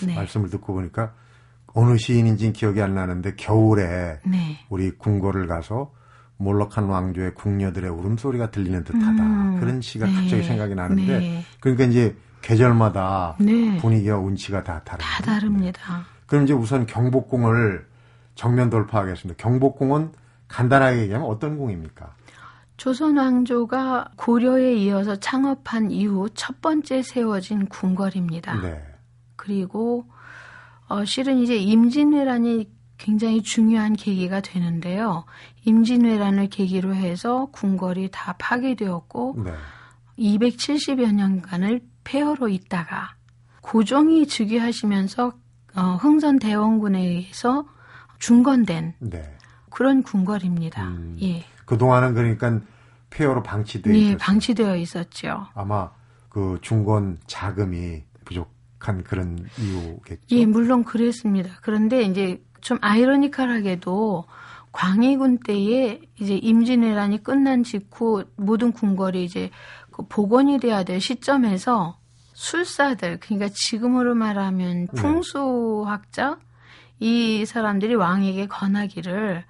네. 0.00 0.06
네. 0.06 0.14
말씀을 0.16 0.50
듣고 0.50 0.74
보니까 0.74 1.14
어느 1.74 1.96
시인인지는 1.96 2.52
기억이 2.52 2.80
안 2.80 2.94
나는데 2.94 3.34
겨울에 3.34 4.20
네. 4.24 4.58
우리 4.70 4.92
궁궐을 4.92 5.46
가서 5.46 5.92
몰록한 6.36 6.84
왕조의 6.84 7.34
궁녀들의 7.34 7.90
울음소리가 7.90 8.50
들리는 8.50 8.84
듯하다. 8.84 9.22
음, 9.22 9.60
그런 9.60 9.80
시가 9.80 10.06
네, 10.06 10.14
갑자기 10.14 10.42
생각이 10.44 10.74
나는데 10.74 11.18
네. 11.18 11.44
그러니까 11.60 11.84
이제 11.84 12.16
계절마다 12.42 13.36
네. 13.40 13.76
분위기와 13.78 14.18
운치가 14.18 14.62
다 14.62 14.82
다릅니다. 14.84 15.16
다 15.16 15.22
다릅니다. 15.22 16.04
그럼 16.26 16.44
이제 16.44 16.52
우선 16.52 16.86
경복궁을 16.86 17.86
정면 18.34 18.70
돌파하겠습니다. 18.70 19.42
경복궁은 19.42 20.12
간단하게 20.48 21.02
얘기하면 21.02 21.28
어떤 21.28 21.58
궁입니까? 21.58 22.14
조선 22.76 23.16
왕조가 23.16 24.10
고려에 24.16 24.74
이어서 24.74 25.16
창업한 25.16 25.90
이후 25.90 26.28
첫 26.34 26.60
번째 26.60 27.02
세워진 27.02 27.66
궁궐입니다. 27.66 28.60
네. 28.60 28.82
그리고 29.36 30.06
어, 30.88 31.04
실은 31.04 31.38
이제 31.38 31.56
임진왜란이 31.56 32.68
굉장히 32.98 33.42
중요한 33.42 33.94
계기가 33.94 34.40
되는데요. 34.40 35.24
임진왜란을 35.64 36.48
계기로 36.48 36.94
해서 36.94 37.46
궁궐이 37.52 38.10
다 38.12 38.34
파괴되었고 38.38 39.36
네. 39.44 39.52
270여 40.18 41.12
년간을 41.12 41.80
폐허로 42.04 42.48
있다가 42.48 43.14
고종이 43.60 44.26
즉위하시면서 44.26 45.32
어, 45.76 45.80
흥선 46.00 46.38
대원군에 46.38 47.00
의해서 47.00 47.66
중건된 48.18 48.94
네. 49.00 49.36
그런 49.70 50.02
궁궐입니다. 50.02 50.84
음. 50.84 51.18
예, 51.22 51.44
그 51.64 51.76
동안은 51.76 52.14
그러니까 52.14 52.60
폐허로 53.10 53.42
방치되어 53.42 53.92
예, 53.92 53.98
있었어요. 53.98 54.18
방치되어 54.18 54.76
있었죠. 54.76 55.46
아마 55.54 55.90
그 56.28 56.58
중건 56.62 57.18
자금이 57.26 58.04
부족 58.24 58.53
한 58.88 59.02
그런 59.02 59.38
이유겠죠. 59.58 60.26
예, 60.30 60.46
물론 60.46 60.84
그랬습니다. 60.84 61.50
그런데 61.62 62.02
이제 62.02 62.42
좀 62.60 62.78
아이러니컬하게도 62.80 64.24
광해군 64.72 65.38
때에 65.38 66.00
이제 66.18 66.34
임진왜란이 66.34 67.22
끝난 67.22 67.62
직후 67.62 68.24
모든 68.36 68.72
궁궐이 68.72 69.24
이제 69.24 69.50
그 69.90 70.04
복원이 70.08 70.58
돼야 70.58 70.82
될 70.82 71.00
시점에서 71.00 71.96
술사들 72.32 73.20
그러니까 73.20 73.48
지금으로 73.54 74.16
말하면 74.16 74.88
네. 74.92 75.00
풍수학자 75.00 76.38
이 76.98 77.46
사람들이 77.46 77.94
왕에게 77.94 78.48
권하기를 78.48 79.44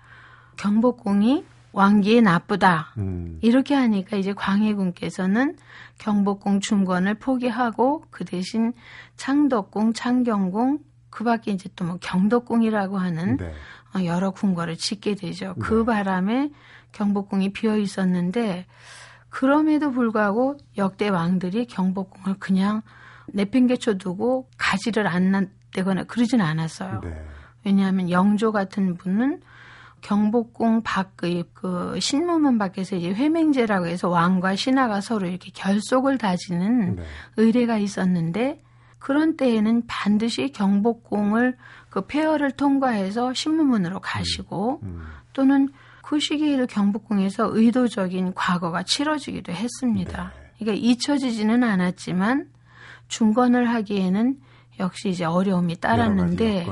경복궁이 0.56 1.44
왕기에 1.74 2.20
나쁘다 2.20 2.94
음. 2.98 3.38
이렇게 3.42 3.74
하니까 3.74 4.16
이제 4.16 4.32
광해군께서는 4.32 5.56
경복궁 5.98 6.60
중건을 6.60 7.14
포기하고 7.16 8.04
그 8.10 8.24
대신 8.24 8.72
창덕궁, 9.16 9.92
창경궁, 9.92 10.78
그 11.10 11.24
밖에 11.24 11.50
이제 11.50 11.68
또 11.76 11.84
뭐 11.84 11.98
경덕궁이라고 12.00 12.98
하는 12.98 13.36
네. 13.36 13.52
어, 13.94 14.04
여러 14.04 14.30
궁궐을 14.30 14.76
짓게 14.76 15.16
되죠. 15.16 15.54
그 15.60 15.80
네. 15.80 15.84
바람에 15.84 16.50
경복궁이 16.92 17.52
비어 17.52 17.76
있었는데 17.76 18.66
그럼에도 19.28 19.90
불구하고 19.90 20.56
역대 20.76 21.08
왕들이 21.08 21.66
경복궁을 21.66 22.38
그냥 22.38 22.82
내팽개쳐 23.32 23.94
두고 23.94 24.48
가지를 24.58 25.08
않았다거나 25.08 26.04
그러진 26.04 26.40
않았어요. 26.40 27.00
네. 27.02 27.24
왜냐하면 27.64 28.10
영조 28.10 28.52
같은 28.52 28.96
분은 28.96 29.40
경복궁 30.04 30.82
밖의 30.82 31.44
그 31.54 31.99
신무문 31.99 32.58
밖에서 32.58 32.94
이제 32.94 33.08
회맹제라고 33.08 33.87
해서 33.87 34.11
왕과 34.11 34.54
신하가 34.54 35.00
서로 35.00 35.26
이렇게 35.26 35.50
결속을 35.54 36.18
다지는 36.18 36.96
네. 36.96 37.02
의례가 37.38 37.78
있었는데 37.78 38.62
그런 38.99 39.38
때에는 39.38 39.84
반드시 39.87 40.50
경복궁을 40.52 41.56
그 41.88 42.02
폐허를 42.02 42.50
통과해서 42.50 43.32
신무문으로 43.32 44.00
가시고 44.00 44.80
음. 44.82 45.06
또는 45.32 45.70
그 46.02 46.20
시기에도 46.20 46.66
경복궁에서 46.66 47.49
의도적인 47.52 48.34
과거가 48.34 48.82
치러지기도 48.82 49.52
했습니다. 49.52 50.32
그러니까 50.58 50.87
잊혀지지는 50.87 51.62
않았지만 51.62 52.49
중건을 53.08 53.70
하기에는 53.70 54.38
역시 54.80 55.10
이제 55.10 55.24
어려움이 55.24 55.76
따랐는데 55.76 56.66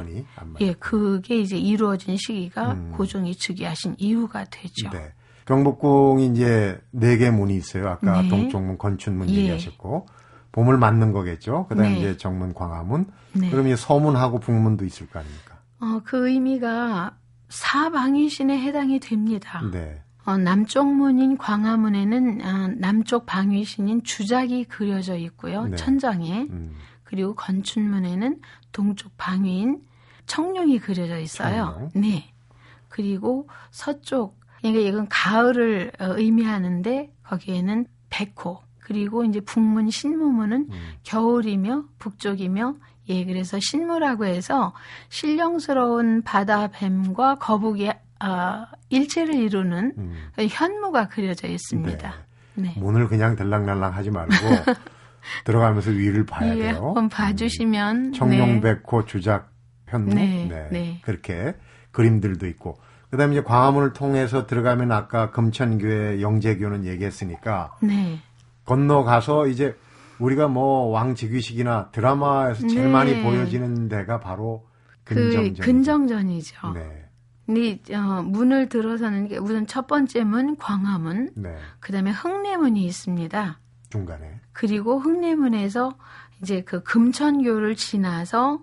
예. 0.61 0.73
그게 0.75 1.38
이제 1.38 1.56
이루어진 1.56 2.16
시기가 2.16 2.73
음. 2.73 2.92
고종이 2.97 3.35
즉위하신 3.35 3.97
이유가 3.99 4.44
되죠. 4.44 4.90
네. 4.90 5.12
경복궁이 5.47 6.26
이제 6.28 6.80
네 6.90 7.16
개 7.18 7.30
문이 7.30 7.54
있어요. 7.56 7.88
아까 7.88 8.23
네. 8.23 8.28
동쪽문, 8.28 8.78
건춘문 8.78 9.28
예. 9.30 9.35
얘기하셨고 9.35 10.06
봄을 10.52 10.76
맞는 10.78 11.12
거겠죠. 11.12 11.66
그다음에 11.68 11.90
네. 11.94 11.99
이제 11.99 12.16
정문, 12.16 12.54
광화문. 12.54 13.06
네. 13.32 13.50
그럼 13.50 13.66
이제 13.66 13.76
서문하고 13.76 14.38
북문도 14.40 14.85
있을 14.85 15.09
거 15.09 15.18
아닙니까? 15.18 15.59
어, 15.80 16.00
그 16.04 16.28
의미가 16.28 17.16
사방위신에 17.49 18.61
해당이 18.61 19.00
됩니다. 19.00 19.62
네. 19.73 20.02
어, 20.25 20.37
남쪽 20.37 20.87
문인 20.87 21.37
광화문에는 21.37 22.40
아, 22.42 22.68
남쪽 22.76 23.26
방위신인 23.26 24.04
주작이 24.04 24.64
그려져 24.64 25.16
있고요. 25.16 25.64
네. 25.66 25.76
천장에. 25.76 26.47
음. 26.50 26.75
그리고 27.12 27.35
건춘문에는 27.35 28.40
동쪽 28.73 29.12
방위인 29.19 29.83
청룡이 30.25 30.78
그려져 30.78 31.19
있어요. 31.19 31.75
청룡. 31.75 31.90
네. 31.95 32.33
그리고 32.88 33.50
서쪽 33.71 34.40
그러니까 34.62 34.81
이건 34.81 35.09
가을을 35.11 35.92
어, 36.00 36.16
의미하는데 36.16 37.12
거기에는 37.25 37.85
백호 38.09 38.62
그리고 38.78 39.25
이제 39.25 39.40
북문 39.40 39.90
신무문은 39.90 40.69
음. 40.71 40.92
겨울이며 41.02 41.85
북쪽이며 41.99 42.76
예 43.11 43.26
그래서 43.26 43.61
신무라고 43.61 44.25
해서 44.25 44.73
신령스러운 45.11 46.23
바다 46.23 46.69
뱀과 46.69 47.35
거북이 47.35 47.90
아, 48.21 48.66
일체를 48.88 49.35
이루는 49.35 49.92
음. 49.99 50.31
현무가 50.38 51.09
그려져 51.09 51.47
있습니다. 51.47 52.14
네. 52.54 52.73
문을 52.78 53.09
그냥 53.09 53.37
들락날락 53.37 53.95
하지 53.97 54.11
말고 54.11 54.33
들어가면서 55.45 55.91
위를 55.91 56.25
봐야 56.26 56.55
예, 56.57 56.62
돼요. 56.62 56.87
한번 56.87 57.09
봐주시면 57.09 57.97
음. 57.97 58.12
청룡백호 58.12 59.05
주작 59.07 59.52
현무 59.88 60.14
네, 60.14 60.47
네, 60.49 60.69
네. 60.71 61.00
그렇게 61.02 61.55
그림들도 61.91 62.47
있고 62.49 62.79
그다음에 63.11 63.35
이제 63.35 63.43
광화문을 63.43 63.93
통해서 63.93 64.47
들어가면 64.47 64.91
아까 64.91 65.31
금천교회 65.31 66.23
영재교는 66.23 66.87
얘기했으니까 66.87 67.76
네, 67.83 67.88
네. 67.88 68.19
건너가서 68.64 69.49
이제 69.49 69.76
우리가 70.19 70.49
뭐 70.49 70.87
왕직위식이나 70.87 71.91
드라마에서 71.91 72.67
제일 72.69 72.85
네. 72.85 72.88
많이 72.88 73.23
보여지는 73.23 73.88
데가 73.88 74.21
바로 74.21 74.67
그 75.05 75.14
근정전. 75.14 75.55
근정전이죠. 75.67 76.73
네, 76.73 77.05
근데 77.45 77.79
어, 77.95 78.23
문을 78.23 78.69
들어서는 78.69 79.29
게 79.29 79.37
우선 79.37 79.67
첫 79.67 79.87
번째 79.87 80.25
문 80.25 80.57
광화문, 80.57 81.31
네, 81.35 81.57
그다음에 81.81 82.12
흥내문이 82.12 82.85
있습니다. 82.85 83.59
중간에. 83.93 84.41
그리고 84.53 84.99
흥내문에서 84.99 85.93
이제 86.41 86.63
그 86.63 86.83
금천교를 86.83 87.77
지나서 87.77 88.61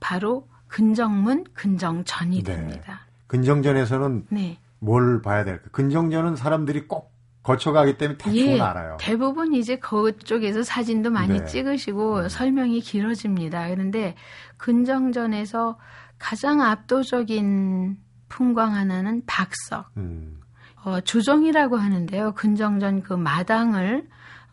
바로 0.00 0.48
근정문, 0.66 1.44
근정전이 1.54 2.42
네. 2.42 2.56
됩니다. 2.56 3.06
근정전에서는 3.28 4.26
네. 4.30 4.58
뭘 4.80 5.22
봐야 5.22 5.44
될까? 5.44 5.68
근정전은 5.70 6.34
사람들이 6.34 6.88
꼭 6.88 7.12
거쳐가기 7.44 7.96
때문에 7.98 8.60
알아요. 8.60 8.96
예, 9.00 9.04
대부분 9.04 9.52
이제 9.52 9.76
그쪽에서 9.78 10.62
사진도 10.62 11.10
많이 11.10 11.38
네. 11.40 11.44
찍으시고 11.44 12.28
설명이 12.28 12.80
길어집니다. 12.80 13.68
그런데 13.68 14.14
근정전에서 14.58 15.78
가장 16.18 16.60
압도적인 16.60 17.96
풍광 18.28 18.74
하나는 18.74 19.22
박석, 19.26 19.90
음, 19.96 20.40
어, 20.84 21.00
주종이라고 21.00 21.76
하는데요. 21.76 22.32
근정전 22.34 23.02
그 23.02 23.12
마당을 23.12 24.08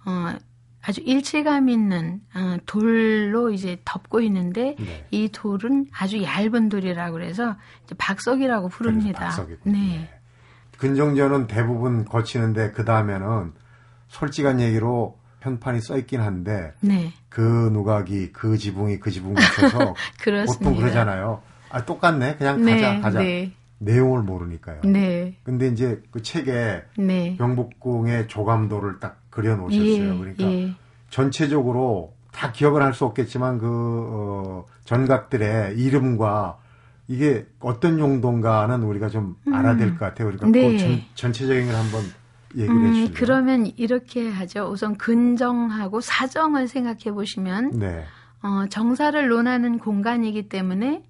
어, 0.09 0.35
아주 0.81 1.01
일체감 1.01 1.69
있는 1.69 2.21
어, 2.33 2.57
돌로 2.65 3.51
이제 3.51 3.79
덮고 3.85 4.21
있는데 4.21 4.75
네. 4.79 5.05
이 5.11 5.29
돌은 5.29 5.87
아주 5.97 6.23
얇은 6.23 6.69
돌이라고 6.69 7.13
그래서 7.13 7.55
박석이라고 7.97 8.69
부릅니다. 8.69 9.19
그래서 9.19 9.41
박석이군요. 9.41 9.77
네. 9.77 10.09
근정전은 10.77 11.47
대부분 11.47 12.05
거치는데 12.05 12.71
그 12.71 12.85
다음에는 12.85 13.53
솔직한 14.07 14.61
얘기로 14.61 15.19
현판이 15.41 15.81
써 15.81 15.97
있긴 15.97 16.21
한데 16.21 16.73
네. 16.81 17.13
그 17.27 17.41
누각이 17.41 18.31
그 18.31 18.57
지붕이 18.57 18.99
그 18.99 19.11
지붕 19.11 19.35
그렇습니다. 20.21 20.45
보통 20.45 20.75
그러잖아요. 20.77 21.41
아 21.69 21.85
똑같네. 21.85 22.37
그냥 22.37 22.63
네, 22.63 22.81
가자 22.81 23.01
가자. 23.01 23.19
네. 23.19 23.53
내용을 23.79 24.23
모르니까요. 24.23 24.81
네. 24.83 25.37
근데 25.43 25.67
이제 25.67 26.01
그 26.11 26.21
책에 26.21 26.83
네. 26.97 27.35
경복궁의 27.37 28.27
조감도를 28.27 28.99
딱 28.99 29.18
그려 29.41 29.55
놓으셨어요. 29.55 30.13
예, 30.13 30.17
그러니까 30.17 30.43
예. 30.51 30.73
전체적으로 31.09 32.13
다 32.31 32.51
기억을 32.51 32.81
할 32.81 32.93
수 32.93 33.05
없겠지만 33.05 33.57
그 33.57 33.67
어, 33.67 34.65
전각들의 34.85 35.77
이름과 35.77 36.57
이게 37.07 37.47
어떤 37.59 37.97
용도인가는 37.99 38.83
우리가 38.83 39.09
좀 39.09 39.35
알아야 39.51 39.77
될 39.77 39.91
것 39.91 39.99
같아요. 39.99 40.27
그러니까 40.31 40.47
네. 40.51 40.71
그 40.73 40.77
전, 40.77 41.01
전체적인 41.15 41.65
걸 41.67 41.75
한번 41.75 42.01
얘기를 42.55 42.75
음, 42.75 42.85
해주실래요? 42.87 43.13
그러면 43.15 43.65
이렇게 43.77 44.29
하죠. 44.29 44.65
우선 44.71 44.97
근정하고 44.97 46.01
사정을 46.01 46.67
생각해 46.67 47.11
보시면 47.13 47.71
네. 47.79 48.05
어, 48.43 48.65
정사를 48.69 49.27
논하는 49.27 49.79
공간이기 49.79 50.49
때문에 50.49 51.03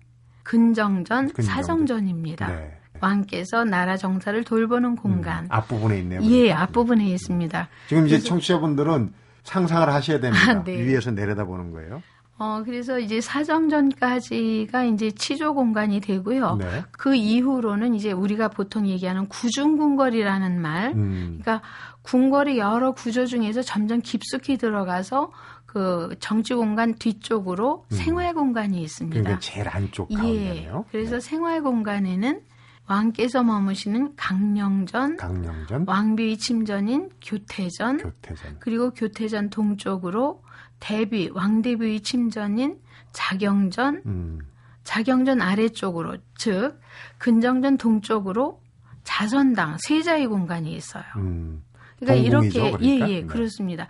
근정전, 0.44 1.28
근정전. 1.28 1.46
사정전입니다. 1.46 2.48
네. 2.48 2.79
왕께서 3.02 3.64
나라 3.64 3.98
정사를 3.98 4.44
돌보는 4.44 4.96
공간. 4.96 5.46
음, 5.46 5.48
앞부분에 5.50 6.00
있네요. 6.00 6.22
예, 6.24 6.28
그러니까. 6.28 6.62
앞부분에 6.64 7.06
있습니다. 7.06 7.68
지금 7.88 8.08
이제 8.08 8.20
청취자분들은 8.20 9.14
상상을 9.44 9.88
하셔야 9.90 10.20
됩니다. 10.20 10.52
아, 10.52 10.64
네. 10.64 10.84
위에서 10.84 11.12
내려다보는 11.12 11.72
거예요. 11.72 12.02
어, 12.38 12.64
그래서 12.64 13.00
이제 13.00 13.20
사정전까지가 13.20 14.86
이제 14.86 15.12
치조 15.12 15.54
공간이 15.54 16.00
되고요. 16.00 16.56
네. 16.56 16.84
그 16.92 17.14
이후로는 17.14 17.96
이제 17.96 18.14
우리가 18.14 18.48
보통 18.48 18.88
얘기하는 18.88 19.28
구중궁궐이라는 19.28 20.62
말, 20.62 20.94
음, 20.94 21.40
그러니까 21.42 21.62
궁궐의 22.04 22.58
여러 22.58 22.94
구조 22.94 23.26
중에서 23.26 23.62
점점 23.62 24.00
깊숙이 24.02 24.58
들어가서 24.58 25.32
그 25.66 26.16
정치 26.20 26.56
공간 26.56 26.96
뒤쪽으로 26.96 27.86
음. 27.92 27.96
생활 27.96 28.34
공간이 28.34 28.82
있습니다. 28.82 29.20
그러니까 29.20 29.40
제일 29.40 29.68
안쪽 29.68 30.10
예. 30.12 30.16
가운데네요. 30.16 30.86
그래서 30.92 31.20
생활 31.20 31.62
공간에는 31.62 32.42
왕께서 32.90 33.44
머무시는 33.44 34.16
강령전, 34.16 35.18
강령전, 35.18 35.86
왕비의 35.88 36.38
침전인 36.38 37.10
교태전, 37.22 37.98
교태전. 37.98 38.58
그리고 38.60 38.90
교태전 38.90 39.52
동쪽으로 39.52 40.44
대비, 40.80 41.30
왕대비의 41.30 42.02
침전인 42.02 42.80
자경전, 43.12 44.02
음, 44.08 44.40
자경전 44.84 45.40
아래쪽으로, 45.40 46.18
즉, 46.36 46.80
근정전 47.20 47.78
동쪽으로 47.78 48.60
자선당, 49.04 49.78
세자의 49.88 50.26
공간이 50.26 50.74
있어요. 50.74 51.04
음. 51.18 51.64
그러니까 52.00 52.30
동궁이죠, 52.32 52.60
이렇게, 52.60 52.78
그러니까? 52.78 53.08
예, 53.08 53.14
예, 53.14 53.22
네. 53.22 53.28
그렇습니다. 53.28 53.88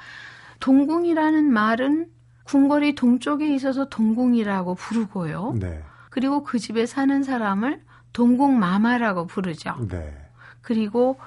동궁이라는 0.59 1.45
말은 1.53 2.07
궁궐이 2.43 2.95
동쪽에 2.95 3.53
있어서 3.55 3.87
동궁이라고 3.87 4.75
부르고요. 4.75 5.53
네. 5.57 5.83
그리고 6.09 6.43
그 6.43 6.59
집에 6.59 6.85
사는 6.85 7.23
사람을 7.23 7.81
동궁마마라고 8.13 9.27
부르죠. 9.27 9.75
네. 9.89 10.13
그리고 10.61 11.17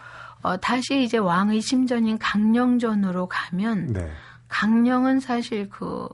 어, 0.43 0.57
다시 0.57 1.03
이제 1.05 1.19
왕의 1.19 1.61
침전인 1.61 2.19
강령전으로 2.19 3.29
가면 3.29 3.93
네. 3.93 4.11
강령은 4.49 5.21
사실 5.21 5.69
그 5.69 6.09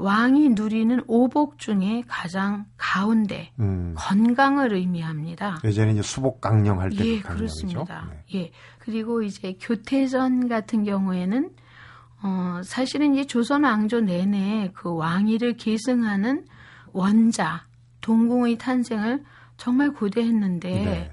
왕이 0.00 0.50
누리는 0.50 1.02
오복 1.06 1.58
중에 1.58 2.02
가장 2.08 2.64
가운데 2.78 3.52
음. 3.60 3.94
건강을 3.98 4.72
의미합니다. 4.72 5.60
예전에 5.62 5.92
이제 5.92 6.00
수복 6.02 6.40
강령 6.40 6.80
할때 6.80 7.04
예, 7.04 7.16
그 7.18 7.28
강령이죠. 7.28 7.36
그렇습니다. 7.36 8.08
네. 8.10 8.24
예. 8.34 8.50
그리고 8.78 9.22
이제 9.22 9.56
교태전 9.60 10.48
같은 10.48 10.84
경우에는 10.84 11.50
어 12.22 12.60
사실은 12.64 13.14
이제 13.14 13.26
조선 13.26 13.64
왕조 13.64 14.00
내내 14.00 14.72
그 14.74 14.94
왕위를 14.94 15.58
계승하는 15.58 16.46
원자 16.92 17.66
동궁의 18.00 18.56
탄생을 18.56 19.22
정말 19.60 19.92
고대했는데 19.92 20.70
네. 20.70 21.10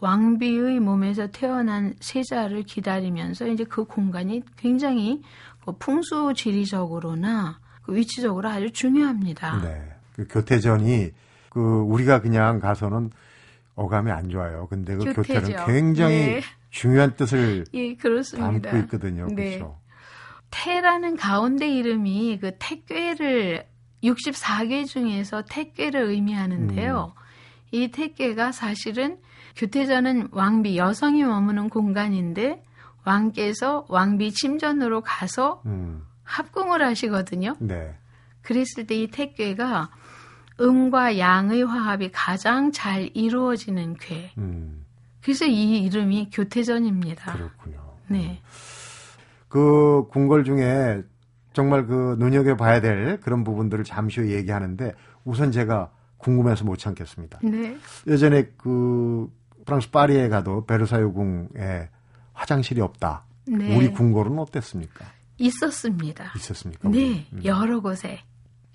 왕비의 0.00 0.80
몸에서 0.80 1.28
태어난 1.28 1.94
세자를 2.00 2.64
기다리면서 2.64 3.46
이제 3.46 3.62
그 3.62 3.84
공간이 3.84 4.42
굉장히 4.56 5.22
그 5.64 5.72
풍수 5.78 6.34
지리적으로나 6.34 7.60
그 7.82 7.94
위치적으로 7.94 8.48
아주 8.48 8.72
중요합니다. 8.72 9.62
네. 9.62 9.92
그 10.14 10.26
교태전이 10.26 11.12
그 11.50 11.60
우리가 11.60 12.20
그냥 12.20 12.58
가서는 12.58 13.10
어감이 13.76 14.10
안 14.10 14.28
좋아요. 14.28 14.66
근데 14.68 14.96
그 14.96 15.04
교태죠. 15.12 15.40
교태는 15.40 15.66
굉장히 15.66 16.16
네. 16.16 16.40
중요한 16.70 17.14
뜻을 17.14 17.64
예. 17.74 17.96
담고 17.96 18.76
있거든요. 18.78 19.28
네. 19.28 19.58
그렇죠. 19.58 19.78
태라는 20.50 21.16
가운데 21.16 21.68
이름이 21.68 22.38
그 22.40 22.52
택괴를 22.58 23.66
64개 24.02 24.84
중에서 24.86 25.44
택괴를 25.48 26.02
의미하는데요. 26.02 27.14
음. 27.16 27.27
이 27.70 27.90
택괴가 27.90 28.52
사실은 28.52 29.18
교태전은 29.56 30.28
왕비 30.32 30.76
여성이 30.78 31.24
머무는 31.24 31.68
공간인데 31.68 32.62
왕께서 33.04 33.86
왕비 33.88 34.32
침전으로 34.32 35.00
가서 35.00 35.62
음. 35.66 36.02
합궁을 36.24 36.82
하시거든요. 36.82 37.56
네. 37.58 37.94
그랬을 38.42 38.86
때 38.86 38.94
이 38.94 39.08
택괴가 39.08 39.90
음과 40.60 41.18
양의 41.18 41.62
화합이 41.62 42.10
가장 42.12 42.72
잘 42.72 43.10
이루어지는 43.14 43.94
궤. 43.94 44.32
음. 44.38 44.84
그래서 45.22 45.44
이 45.44 45.84
이름이 45.84 46.30
교태전입니다. 46.32 47.32
그렇군요. 47.32 47.78
네. 48.08 48.40
그 49.48 50.06
궁궐 50.10 50.44
중에 50.44 51.02
정말 51.52 51.86
그 51.86 52.16
눈여겨봐야 52.18 52.80
될 52.80 53.20
그런 53.20 53.44
부분들을 53.44 53.84
잠시 53.84 54.20
후에 54.20 54.30
얘기하는데 54.36 54.94
우선 55.24 55.52
제가 55.52 55.90
궁금해서 56.18 56.64
못 56.64 56.76
참겠습니다. 56.76 57.40
네. 57.42 57.76
예전에 58.06 58.50
그 58.56 59.32
프랑스 59.64 59.90
파리에 59.90 60.28
가도 60.28 60.64
베르사유 60.66 61.12
궁에 61.12 61.88
화장실이 62.32 62.80
없다. 62.80 63.24
네. 63.46 63.76
우리 63.76 63.90
궁궐은 63.90 64.38
어땠습니까? 64.38 65.06
있었습니다. 65.38 66.32
있었습니까? 66.36 66.88
네, 66.90 67.26
음. 67.32 67.40
여러 67.44 67.80
곳에. 67.80 68.20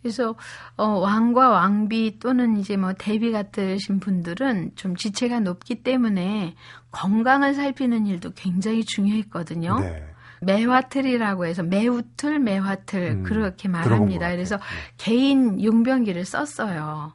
그래서 0.01 0.35
어, 0.75 0.85
왕과 0.85 1.49
왕비 1.49 2.19
또는 2.19 2.57
이제 2.57 2.75
뭐 2.75 2.93
대비 2.93 3.31
같으신 3.31 3.99
분들은 3.99 4.73
좀 4.75 4.95
지체가 4.97 5.39
높기 5.39 5.81
때문에 5.81 6.55
건강을 6.91 7.53
살피는 7.53 8.05
일도 8.05 8.31
굉장히 8.35 8.83
중요했거든요. 8.83 9.79
네. 9.79 10.05
매화틀이라고 10.41 11.45
해서 11.45 11.63
매우틀, 11.63 12.39
매화틀 12.39 13.11
음, 13.11 13.23
그렇게 13.23 13.69
말합니다. 13.69 14.27
것 14.27 14.35
그래서. 14.35 14.57
네. 14.57 14.63
개인 14.97 15.63
용병기를 15.63 16.25
썼어요. 16.25 17.13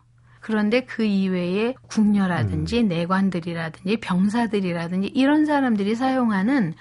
그런데 0.48 0.80
그 0.86 1.04
이외에 1.04 1.74
궁녀라든지 1.88 2.80
음. 2.80 2.88
내관들이라든지 2.88 3.98
병사들이라든지 3.98 5.08
이런 5.08 5.44
사람들이 5.44 5.94
사용하는 5.94 6.72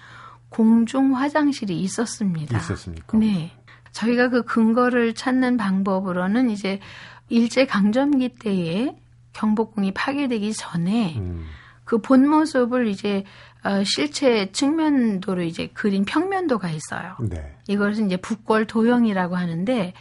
공중 0.48 1.18
화장실이 1.18 1.78
있었습니다. 1.82 2.58
있었습니까? 2.60 3.18
네. 3.18 3.52
저희가 3.92 4.30
그 4.30 4.44
근거를 4.44 5.14
찾는 5.16 5.58
방법으로는 5.58 6.50
이제 6.50 6.80
일제 7.28 7.66
강점기 7.66 8.36
때에 8.40 8.96
경복궁이 9.34 9.92
파괴되기 9.94 10.54
전에 10.54 11.16
음, 11.18 11.46
그본 11.84 12.26
모습을 12.26 12.88
이제 12.88 13.26
어, 13.66 13.84
실체 13.84 14.50
측면도로 14.54 15.42
이제 15.42 15.68
그린 15.74 16.06
평면도가 16.06 16.70
있어요. 16.70 17.18
네. 17.20 17.58
이것은 17.68 18.06
이제 18.06 18.16
북골 18.16 18.66
도형이라고 18.66 19.36
하는데 19.36 19.94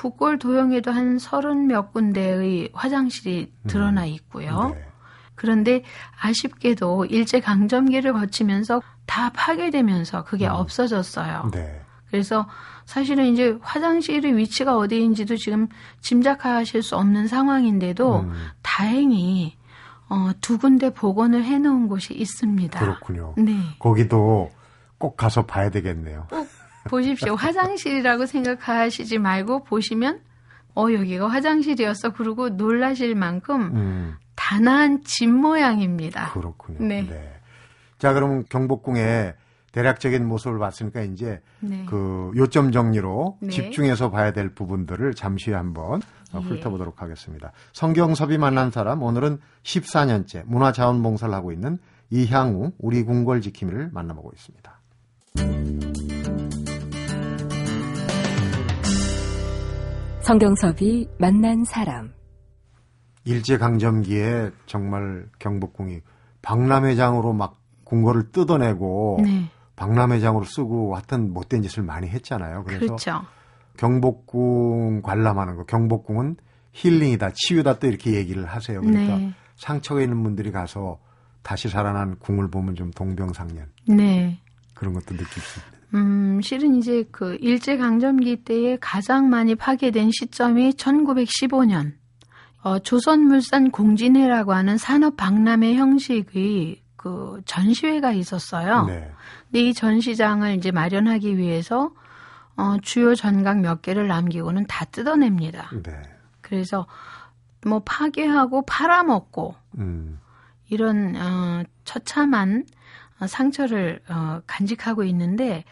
북골 0.00 0.38
도형에도 0.38 0.90
한 0.90 1.18
서른 1.18 1.66
몇 1.66 1.92
군데의 1.92 2.70
화장실이 2.72 3.52
드러나 3.66 4.06
있고요. 4.06 4.72
네. 4.74 4.86
그런데 5.34 5.84
아쉽게도 6.18 7.04
일제 7.04 7.38
강점기를 7.38 8.14
거치면서 8.14 8.80
다 9.04 9.30
파괴되면서 9.34 10.24
그게 10.24 10.46
없어졌어요. 10.46 11.50
네. 11.52 11.82
그래서 12.08 12.48
사실은 12.86 13.26
이제 13.26 13.58
화장실의 13.60 14.38
위치가 14.38 14.78
어디인지도 14.78 15.36
지금 15.36 15.68
짐작하실 16.00 16.82
수 16.82 16.96
없는 16.96 17.26
상황인데도 17.26 18.20
음. 18.20 18.32
다행히 18.62 19.58
어, 20.08 20.30
두 20.40 20.56
군데 20.56 20.94
복원을 20.94 21.44
해놓은 21.44 21.88
곳이 21.88 22.14
있습니다. 22.14 22.80
그렇군요. 22.80 23.34
네. 23.36 23.52
거기도 23.78 24.50
꼭 24.96 25.18
가서 25.18 25.44
봐야 25.44 25.68
되겠네요. 25.68 26.26
보십시오. 26.88 27.34
화장실이라고 27.34 28.26
생각하시지 28.26 29.18
말고 29.18 29.64
보시면 29.64 30.20
어 30.74 30.92
여기가 30.92 31.28
화장실이었어. 31.28 32.10
그러고 32.10 32.48
놀라실 32.48 33.14
만큼 33.14 33.60
음, 33.74 34.14
단아한 34.34 35.02
집 35.04 35.28
모양입니다. 35.28 36.32
그렇군요. 36.32 36.78
네. 36.86 37.40
자, 37.98 38.14
그럼 38.14 38.44
경복궁의 38.48 39.34
대략적인 39.72 40.26
모습을 40.26 40.58
봤으니까 40.58 41.02
이제 41.02 41.40
네. 41.60 41.84
그 41.88 42.32
요점 42.36 42.72
정리로 42.72 43.38
네. 43.40 43.50
집중해서 43.50 44.10
봐야 44.10 44.32
될 44.32 44.48
부분들을 44.48 45.14
잠시 45.14 45.52
한번 45.52 46.00
어, 46.32 46.40
예. 46.42 46.48
훑어보도록 46.48 47.02
하겠습니다. 47.02 47.52
성경섭이 47.72 48.38
만난 48.38 48.70
사람 48.70 49.02
오늘은 49.02 49.38
14년째 49.62 50.44
문화자원봉사를 50.46 51.32
하고 51.32 51.52
있는 51.52 51.78
이향우 52.10 52.72
우리 52.78 53.04
궁궐 53.04 53.40
지킴이를 53.40 53.90
만나보고 53.92 54.32
있습니다. 54.34 54.80
성경섭이 60.22 61.08
만난 61.18 61.64
사람. 61.64 62.12
일제 63.24 63.56
강점기에 63.58 64.50
정말 64.66 65.26
경복궁이 65.38 66.00
박람회장으로 66.42 67.32
막 67.32 67.58
궁궐을 67.84 68.30
뜯어내고 68.30 69.20
네. 69.22 69.50
박람회장으로 69.76 70.44
쓰고 70.44 70.94
하여튼 70.94 71.32
못된 71.32 71.62
짓을 71.62 71.82
많이 71.82 72.08
했잖아요. 72.08 72.64
그래서 72.64 72.80
그렇죠. 72.80 73.22
경복궁 73.78 75.02
관람하는 75.02 75.56
거 75.56 75.64
경복궁은 75.64 76.36
힐링이다 76.72 77.30
치유다 77.34 77.78
또 77.78 77.86
이렇게 77.86 78.14
얘기를 78.14 78.44
하세요. 78.44 78.80
그러니까 78.80 79.16
네. 79.16 79.32
상처가 79.56 80.02
있는 80.02 80.22
분들이 80.22 80.52
가서 80.52 80.98
다시 81.42 81.68
살아난 81.68 82.18
궁을 82.18 82.50
보면 82.50 82.74
좀 82.74 82.90
동병상련 82.90 83.70
네. 83.88 84.38
그런 84.74 84.94
것도 84.94 85.16
느낄 85.16 85.42
수 85.42 85.60
있는. 85.60 85.69
음, 85.94 86.40
실은 86.42 86.76
이제 86.76 87.04
그 87.10 87.36
일제 87.40 87.76
강점기 87.76 88.44
때에 88.44 88.76
가장 88.80 89.28
많이 89.28 89.54
파괴된 89.54 90.10
시점이 90.12 90.72
1915년. 90.72 91.92
어, 92.62 92.78
조선물산 92.78 93.70
공진회라고 93.70 94.52
하는 94.52 94.76
산업 94.76 95.16
박람회 95.16 95.74
형식의 95.76 96.82
그 96.96 97.40
전시회가 97.46 98.12
있었어요. 98.12 98.84
네. 98.84 99.10
근데 99.46 99.68
이 99.68 99.74
전시장을 99.74 100.56
이제 100.56 100.70
마련하기 100.70 101.38
위해서 101.38 101.90
어, 102.56 102.76
주요 102.82 103.14
전각 103.14 103.60
몇 103.60 103.80
개를 103.80 104.06
남기고는 104.06 104.66
다 104.66 104.84
뜯어냅니다. 104.84 105.70
네. 105.82 106.02
그래서 106.42 106.86
뭐 107.64 107.80
파괴하고 107.84 108.66
팔아먹고 108.66 109.54
음. 109.78 110.18
이런 110.68 111.16
어, 111.16 111.62
처참한 111.84 112.64
어, 112.68 112.79
상처를 113.26 114.00
어, 114.08 114.40
간직하고 114.46 115.04
있는데 115.04 115.64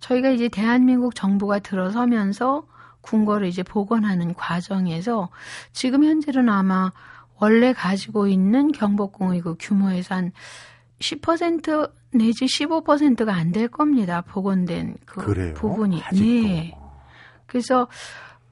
저희가 0.00 0.30
이제 0.30 0.48
대한민국 0.48 1.14
정부가 1.14 1.58
들어서면서 1.60 2.66
궁궐을 3.02 3.46
이제 3.46 3.62
복원하는 3.62 4.34
과정에서 4.34 5.28
지금 5.72 6.04
현재로는 6.04 6.52
아마 6.52 6.92
원래 7.38 7.72
가지고 7.72 8.26
있는 8.26 8.72
경복궁의 8.72 9.42
그 9.42 9.54
규모에서 9.58 10.14
한 10.16 10.32
10% 11.00 11.90
내지 12.14 12.46
15%가 12.46 13.34
안 13.34 13.52
될 13.52 13.68
겁니다. 13.68 14.22
복원된 14.22 14.96
그 15.04 15.20
그래요. 15.24 15.54
부분이. 15.54 16.02
아직도. 16.02 16.24
네. 16.48 16.74
그래서 17.46 17.88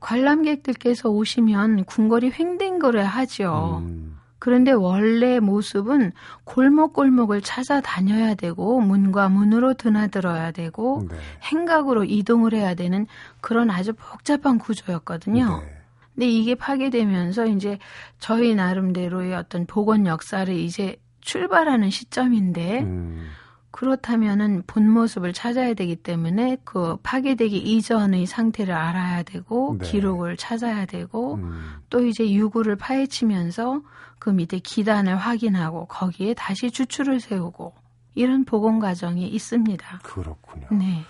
관람객들께서 0.01 1.09
오시면 1.09 1.85
궁궐이 1.85 2.31
횡댕 2.39 2.79
거려 2.79 3.05
하죠. 3.05 3.83
음. 3.85 4.19
그런데 4.45 4.73
원래 4.73 5.41
모습은 5.41 6.13
골목골목을 6.45 7.41
찾아다녀야 7.41 8.35
되고 8.35 8.79
문과 8.79 9.31
문으로 9.31 9.73
드나들어야 9.73 10.51
되고 10.51 11.07
네. 11.09 11.17
행각으로 11.45 12.05
이동을 12.05 12.53
해야 12.53 12.75
되는 12.75 13.07
그런 13.41 13.71
아주 13.71 13.95
복잡한 13.95 14.59
구조였거든요. 14.59 15.63
네. 15.65 15.77
근데 16.13 16.29
이게 16.29 16.55
파괴되면서 16.55 17.47
이제 17.47 17.79
저희 18.19 18.55
나름대로의 18.55 19.35
어떤 19.35 19.65
복원 19.65 20.05
역사를 20.05 20.55
이제 20.55 20.97
출발하는 21.23 21.89
시점인데 21.89 22.83
음. 22.83 23.27
그렇다면은 23.75 24.63
본 24.69 24.89
모습을 24.89 25.33
찾아야 25.33 25.75
되기 25.75 25.97
때문에 25.97 26.59
그 26.63 26.97
파괴되기 27.03 27.57
이전의 27.59 28.27
상태를 28.27 28.73
알아야 28.73 29.25
되고 29.25 29.77
네. 29.81 29.91
기록을 29.91 30.37
찾아야 30.37 30.87
되고 30.87 31.35
음. 31.35 31.73
또 31.91 32.07
이제 32.07 32.31
유구를 32.31 32.77
파헤치면서 32.77 33.83
그 34.21 34.31
밑에 34.31 34.61
기단을 34.61 35.17
확인하고 35.17 35.87
거기에 35.87 36.35
다시 36.35 36.71
주추를 36.71 37.19
세우고 37.19 37.73
이런 38.15 38.45
복원 38.45 38.79
과정이 38.79 39.27
있습니다. 39.27 39.99
그렇군요. 40.05 40.69
네. 40.71 41.03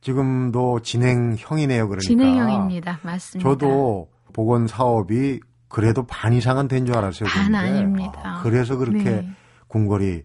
지금도 0.00 0.80
진행형이네요. 0.80 1.86
그러니까. 1.88 2.00
진행형입니다. 2.00 2.98
맞습니다. 3.02 3.48
저도 3.48 4.08
복원 4.32 4.66
사업이 4.66 5.38
그래도 5.68 6.04
반 6.04 6.32
이상은 6.32 6.66
된 6.66 6.84
줄 6.84 6.96
알았어요. 6.96 7.28
반 7.28 7.52
그런데. 7.52 7.68
아닙니다. 7.78 8.20
아, 8.24 8.42
그래서 8.42 8.76
그렇게 8.76 9.04
네. 9.04 9.28
궁궐이 9.68 10.22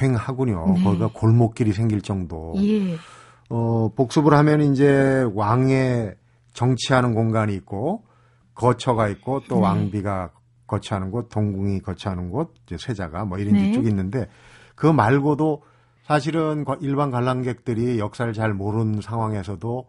횡하군요. 0.00 0.74
네. 0.76 0.82
거기가 0.84 1.08
골목길이 1.12 1.72
생길 1.72 2.00
정도. 2.02 2.54
예. 2.58 2.96
어, 3.50 3.88
복습을 3.94 4.32
하면 4.34 4.62
이제 4.62 5.24
왕의 5.34 6.14
정치하는 6.52 7.14
공간이 7.14 7.54
있고 7.54 8.04
거처가 8.54 9.08
있고 9.08 9.40
또 9.48 9.56
네. 9.56 9.62
왕비가 9.62 10.30
거처하는 10.66 11.10
곳, 11.10 11.28
동궁이 11.28 11.80
거처하는 11.80 12.30
곳, 12.30 12.54
이제 12.66 12.76
세자가 12.78 13.24
뭐 13.26 13.38
이런 13.38 13.54
네. 13.54 13.72
쭉 13.72 13.86
있는데 13.86 14.28
그 14.74 14.86
말고도 14.86 15.62
사실은 16.06 16.64
과- 16.64 16.76
일반 16.80 17.10
관람객들이 17.10 17.98
역사를 17.98 18.30
잘 18.32 18.52
모르는 18.54 19.00
상황에서도 19.00 19.86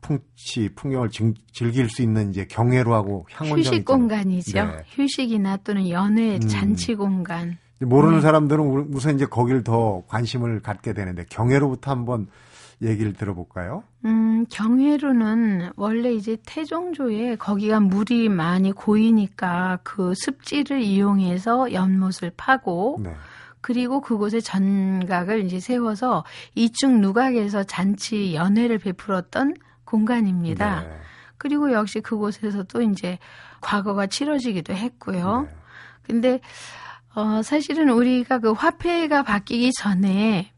풍치, 0.00 0.70
풍경을 0.76 1.10
즐- 1.10 1.34
즐길 1.52 1.88
수 1.90 2.02
있는 2.02 2.30
이제 2.30 2.44
경회로하고 2.46 3.26
향원정 3.30 3.72
휴식. 3.74 3.84
공간이죠. 3.84 4.64
네. 4.64 4.72
휴식이나 4.90 5.56
또는 5.58 5.88
연회 5.88 6.36
음. 6.36 6.40
잔치 6.40 6.94
공간. 6.94 7.58
모르는 7.80 8.16
네. 8.16 8.20
사람들은 8.22 8.60
우- 8.64 8.86
우선 8.92 9.14
이제 9.14 9.26
거길 9.26 9.62
더 9.64 10.02
관심을 10.08 10.60
갖게 10.60 10.92
되는데 10.92 11.24
경회로부터 11.28 11.90
한번 11.90 12.26
얘기를 12.82 13.12
들어볼까요? 13.12 13.82
음, 14.04 14.46
경회로는 14.50 15.70
원래 15.76 16.12
이제 16.12 16.36
태종조에 16.46 17.36
거기가 17.36 17.80
물이 17.80 18.28
많이 18.28 18.72
고이니까 18.72 19.80
그 19.82 20.12
습지를 20.16 20.80
이용해서 20.80 21.72
연못을 21.72 22.32
파고 22.36 23.00
네. 23.02 23.12
그리고 23.60 24.00
그곳에 24.00 24.40
전각을 24.40 25.44
이제 25.44 25.58
세워서 25.58 26.24
이중 26.54 27.00
누각에서 27.00 27.64
잔치 27.64 28.34
연회를 28.34 28.78
베풀었던 28.78 29.54
공간입니다. 29.84 30.80
네. 30.82 30.96
그리고 31.36 31.72
역시 31.72 32.00
그곳에서도 32.00 32.82
이제 32.82 33.18
과거가 33.60 34.06
치러지기도 34.06 34.72
했고요. 34.74 35.42
네. 35.48 35.56
근데 36.02 36.40
어 37.18 37.42
사실은 37.42 37.90
우리가 37.90 38.38
그 38.38 38.52
화폐가 38.52 39.24
바뀌기 39.24 39.72
전에 39.72 40.52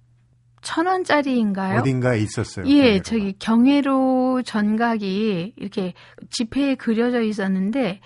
천 0.60 0.86
원짜리인가요? 0.86 1.80
어딘가에 1.80 2.18
있었어요. 2.20 2.66
예, 2.66 2.98
경회로가. 2.98 3.02
저기 3.02 3.34
경회로 3.38 4.42
전각이 4.44 5.54
이렇게 5.56 5.94
지폐에 6.28 6.74
그려져 6.74 7.22
있었는데 7.22 8.00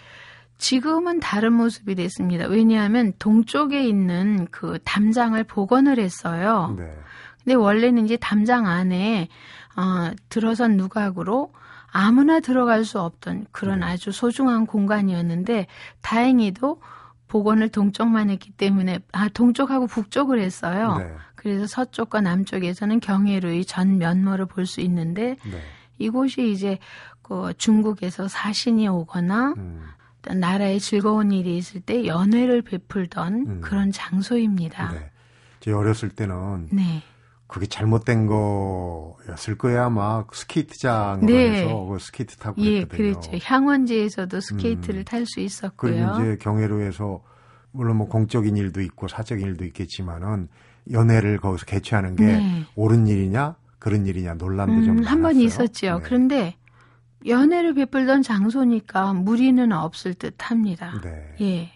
지금은 0.58 1.18
다른 1.18 1.52
모습이 1.54 1.96
됐습니다. 1.96 2.46
왜냐하면 2.46 3.12
동쪽에 3.18 3.84
있는 3.84 4.46
그 4.52 4.78
담장을 4.84 5.42
복원을 5.42 5.98
했어요. 5.98 6.76
네. 6.78 6.84
근데 7.42 7.54
원래는 7.54 8.04
이제 8.04 8.16
담장 8.16 8.66
안에 8.66 9.28
어, 9.76 10.12
들어선 10.28 10.76
누각으로 10.76 11.52
아무나 11.90 12.38
들어갈 12.38 12.84
수 12.84 13.00
없던 13.00 13.46
그런 13.50 13.80
네. 13.80 13.86
아주 13.86 14.12
소중한 14.12 14.66
공간이었는데 14.66 15.66
다행히도 16.02 16.80
복원을 17.34 17.68
동쪽만 17.70 18.30
했기 18.30 18.52
때문에 18.52 19.00
아 19.10 19.28
동쪽하고 19.28 19.88
북쪽을 19.88 20.38
했어요. 20.38 20.98
네. 20.98 21.12
그래서 21.34 21.66
서쪽과 21.66 22.20
남쪽에서는 22.20 23.00
경회로의 23.00 23.64
전 23.64 23.98
면모를 23.98 24.46
볼 24.46 24.66
수 24.66 24.80
있는데 24.82 25.36
네. 25.42 25.60
이곳이 25.98 26.52
이제 26.52 26.78
그 27.22 27.52
중국에서 27.58 28.28
사신이 28.28 28.86
오거나 28.86 29.54
음. 29.56 29.82
나라에 30.32 30.78
즐거운 30.78 31.32
일이 31.32 31.56
있을 31.56 31.80
때 31.80 32.06
연회를 32.06 32.62
베풀던 32.62 33.34
음. 33.34 33.60
그런 33.60 33.90
장소입니다. 33.90 34.92
네. 34.92 35.10
제 35.58 35.72
어렸을 35.72 36.10
때는 36.10 36.68
네. 36.70 37.02
그게 37.54 37.66
잘못된 37.66 38.26
거였을 38.26 39.56
거야 39.56 39.84
아마 39.84 40.24
스케이트장으로 40.32 41.24
네. 41.24 41.62
해서 41.62 41.84
그 41.84 41.98
스케이트 42.00 42.36
타고 42.36 42.60
예, 42.62 42.84
그랬거든요. 42.84 43.20
그렇죠. 43.20 43.30
향원지에서도 43.44 44.40
스케이트를 44.40 45.02
음. 45.02 45.04
탈수 45.04 45.36
그리고 45.36 45.46
있었고요. 45.46 46.16
이제 46.16 46.36
경회루에서 46.40 47.22
물론 47.70 47.98
뭐 47.98 48.08
공적인 48.08 48.56
일도 48.56 48.80
있고 48.80 49.06
사적인 49.06 49.46
일도 49.46 49.64
있겠지만은 49.66 50.48
연회를 50.90 51.38
거기서 51.38 51.64
개최하는 51.66 52.16
게 52.16 52.24
네. 52.24 52.64
옳은 52.74 53.06
일이냐 53.06 53.54
그런 53.78 54.04
일이냐 54.04 54.34
논란도 54.34 54.84
좀 54.84 54.98
음, 54.98 55.04
한번 55.04 55.22
많았어요. 55.22 55.44
있었죠. 55.44 55.98
네. 55.98 56.02
그런데 56.02 56.56
연회를 57.24 57.74
베풀던 57.74 58.22
장소니까 58.22 59.12
무리는 59.12 59.70
없을 59.70 60.14
듯합니다. 60.14 61.00
네. 61.04 61.36
예, 61.40 61.70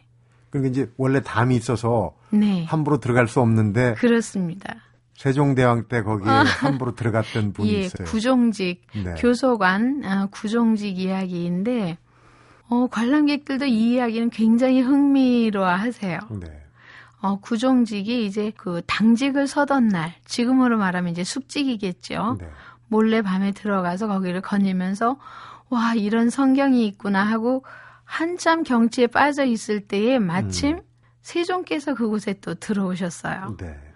그러니까 0.50 0.70
이제 0.72 0.92
원래 0.96 1.22
담이 1.22 1.54
있어서 1.54 2.16
네, 2.30 2.64
함부로 2.64 2.98
들어갈 2.98 3.28
수 3.28 3.40
없는데 3.40 3.94
그렇습니다. 3.94 4.88
세종대왕 5.18 5.88
때 5.88 6.02
거기에 6.02 6.31
함부로 6.31 6.94
들어갔던 6.94 7.52
분이 7.52 7.74
예, 7.74 7.81
있어요. 7.81 8.07
구종직 8.07 8.83
네. 8.94 9.14
교소관 9.18 10.02
아, 10.04 10.26
구종직 10.31 10.96
이야기인데 10.96 11.98
어, 12.68 12.87
관람객들도 12.87 13.64
이 13.64 13.94
이야기는 13.94 14.31
굉장히 14.31 14.81
흥미로워하세요. 14.81 16.20
네. 16.40 16.62
어, 17.20 17.40
구종직이 17.40 18.26
이제 18.26 18.52
그 18.57 18.81
당직을 18.87 19.48
서던 19.48 19.88
날, 19.88 20.14
지금으로 20.24 20.78
말하면 20.78 21.11
이제 21.11 21.24
숙직이겠죠. 21.24 22.37
네. 22.38 22.48
몰래 22.87 23.20
밤에 23.20 23.50
들어가서 23.50 24.07
거기를 24.07 24.40
거닐면서 24.40 25.18
와 25.68 25.94
이런 25.94 26.31
성경이 26.31 26.87
있구나 26.87 27.24
하고 27.24 27.64
한참 28.04 28.62
경치에 28.62 29.09
빠져 29.09 29.44
있을 29.44 29.81
때에 29.81 30.20
마침 30.20 30.76
음. 30.76 30.83
세종께서 31.22 31.94
그곳에 31.94 32.35
또 32.40 32.54
들어오셨어요. 32.54 33.57
네. 33.59 33.88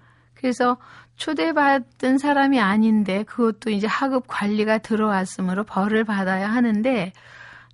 그래서 0.42 0.76
초대받은 1.22 2.18
사람이 2.18 2.58
아닌데 2.58 3.22
그것도 3.22 3.70
이제 3.70 3.86
하급 3.86 4.24
관리가 4.26 4.78
들어왔으므로 4.78 5.62
벌을 5.62 6.02
받아야 6.02 6.50
하는데 6.50 7.12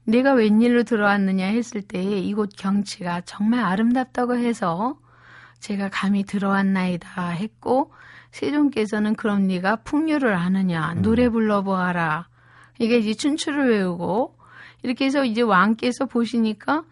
내가 0.05 0.35
웬일로 0.35 0.83
들어왔느냐 0.83 1.47
했을 1.47 1.81
때에 1.81 2.19
이곳 2.19 2.51
경치가 2.55 3.23
정말 3.23 3.65
아름답다고 3.65 4.37
해서 4.37 4.99
제가 5.61 5.89
감히 5.89 6.25
들어왔나이다 6.25 7.31
했고 7.31 7.91
세종께서는 8.33 9.15
그럼 9.15 9.47
네가 9.47 9.77
풍류를 9.77 10.35
아느냐 10.35 10.93
노래 10.97 11.31
불러보아라 11.31 12.29
이게 12.79 12.99
이제 12.99 13.15
춘추를 13.15 13.71
외우고 13.71 14.37
이렇게 14.83 15.07
해서 15.07 15.25
이제 15.25 15.41
왕께서 15.41 16.05
보시니까 16.05 16.85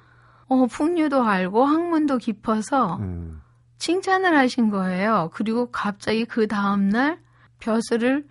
어 0.48 0.66
풍류도 0.66 1.22
알고 1.22 1.66
학문도 1.66 2.16
깊어서 2.16 2.96
음. 2.96 3.42
칭찬을 3.78 4.36
하신 4.36 4.70
거예요. 4.70 5.30
그리고 5.34 5.70
갑자기 5.70 6.24
그 6.24 6.46
다음날 6.46 7.18
벼슬을 7.58 8.24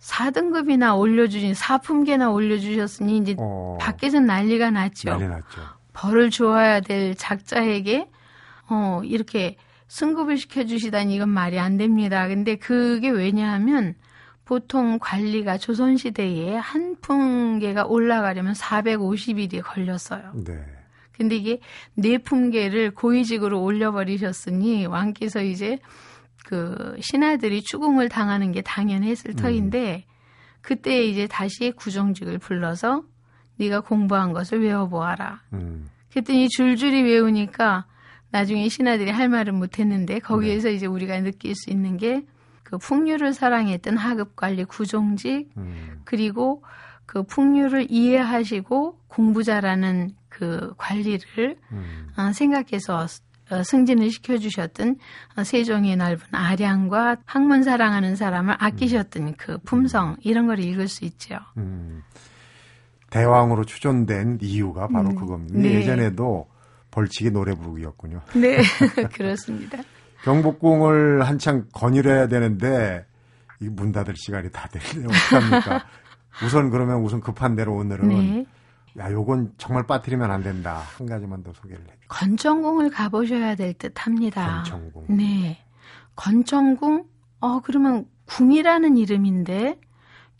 4등급이나 0.00 0.98
올려주신, 0.98 1.52
4품계나 1.52 2.32
올려주셨으니 2.32 3.18
이제 3.18 3.36
어, 3.38 3.76
밖에서 3.80 4.20
난리가 4.20 4.70
났죠. 4.70 5.10
난리 5.10 5.28
났죠. 5.28 5.60
벌을 5.92 6.30
주어야 6.30 6.80
될 6.80 7.14
작자에게, 7.14 8.08
어, 8.70 9.02
이렇게 9.04 9.56
승급을 9.88 10.38
시켜주시다니 10.38 11.14
이건 11.14 11.28
말이 11.28 11.58
안 11.58 11.76
됩니다. 11.76 12.28
근데 12.28 12.56
그게 12.56 13.10
왜냐하면 13.10 13.94
보통 14.44 14.98
관리가 15.00 15.58
조선시대에 15.58 16.56
한 16.56 16.96
품계가 17.00 17.84
올라가려면 17.86 18.54
450일이 18.54 19.62
걸렸어요. 19.62 20.32
네. 20.44 20.79
근데 21.22 21.36
이게 21.36 21.60
네 21.94 22.18
품계를 22.18 22.92
고위직으로 22.92 23.62
올려버리셨으니 23.62 24.86
왕께서 24.86 25.42
이제 25.42 25.78
그 26.46 26.96
신하들이 27.00 27.62
추궁을 27.62 28.08
당하는 28.08 28.52
게 28.52 28.62
당연했을 28.62 29.34
터인데 29.34 30.04
그때 30.60 31.04
이제 31.04 31.26
다시 31.26 31.72
구정직을 31.72 32.38
불러서 32.38 33.02
네가 33.56 33.80
공부한 33.80 34.32
것을 34.32 34.62
외워보아라. 34.62 35.42
음. 35.52 35.88
그랬더니 36.10 36.48
줄줄이 36.48 37.02
외우니까 37.02 37.86
나중에 38.30 38.68
신하들이 38.68 39.10
할 39.10 39.28
말은 39.28 39.54
못했는데 39.56 40.20
거기에서 40.20 40.70
이제 40.70 40.86
우리가 40.86 41.20
느낄 41.20 41.54
수 41.54 41.70
있는 41.70 41.96
게 41.96 42.24
그 42.70 42.78
풍류를 42.78 43.34
사랑했던 43.34 43.96
하급 43.96 44.36
관리 44.36 44.64
구종직 44.64 45.50
음. 45.56 46.00
그리고 46.04 46.62
그 47.04 47.24
풍류를 47.24 47.88
이해하시고 47.90 49.00
공부 49.08 49.42
잘하는 49.42 50.12
그 50.30 50.72
관리를 50.78 51.56
음. 51.72 52.08
어, 52.16 52.32
생각해서 52.32 53.06
어, 53.50 53.62
승진을 53.62 54.10
시켜주셨던 54.10 54.96
어, 55.36 55.44
세종의 55.44 55.96
넓은 55.96 56.22
아량과 56.32 57.18
학문 57.26 57.62
사랑하는 57.62 58.16
사람을 58.16 58.56
아끼셨던 58.58 59.34
그 59.36 59.58
품성 59.58 60.16
이런 60.22 60.46
걸 60.46 60.60
읽을 60.60 60.88
수 60.88 61.04
있죠. 61.04 61.36
음. 61.58 62.02
대왕으로 63.10 63.64
추존된 63.64 64.38
이유가 64.40 64.86
바로 64.86 65.12
그겁니다. 65.14 65.58
네. 65.58 65.74
예전에도 65.74 66.48
벌칙이 66.92 67.30
노래 67.32 67.54
부르기였군요. 67.54 68.20
네, 68.34 68.58
그렇습니다. 69.14 69.78
경복궁을 70.22 71.22
한창 71.26 71.66
거닐어야 71.72 72.28
되는데 72.28 73.04
이 73.60 73.68
문 73.68 73.92
닫을 73.92 74.14
시간이 74.16 74.50
다 74.50 74.68
됐네요. 74.68 75.08
어떡합니까? 75.08 75.84
우선 76.44 76.70
그러면 76.70 77.02
우선 77.02 77.20
급한 77.20 77.54
대로 77.56 77.74
오늘은 77.76 78.08
네. 78.08 78.46
야 78.98 79.10
요건 79.12 79.52
정말 79.58 79.86
빠뜨리면 79.86 80.30
안 80.30 80.42
된다. 80.42 80.82
한 80.98 81.06
가지만 81.06 81.42
더 81.42 81.52
소개를 81.52 81.82
해. 81.84 81.92
건청궁을 82.08 82.90
가보셔야 82.90 83.54
될 83.54 83.74
듯 83.74 83.92
합니다. 84.06 84.62
건청궁. 84.64 85.16
네, 85.16 85.58
건청궁. 86.16 87.04
어 87.40 87.60
그러면 87.60 88.06
궁이라는 88.26 88.96
이름인데 88.96 89.78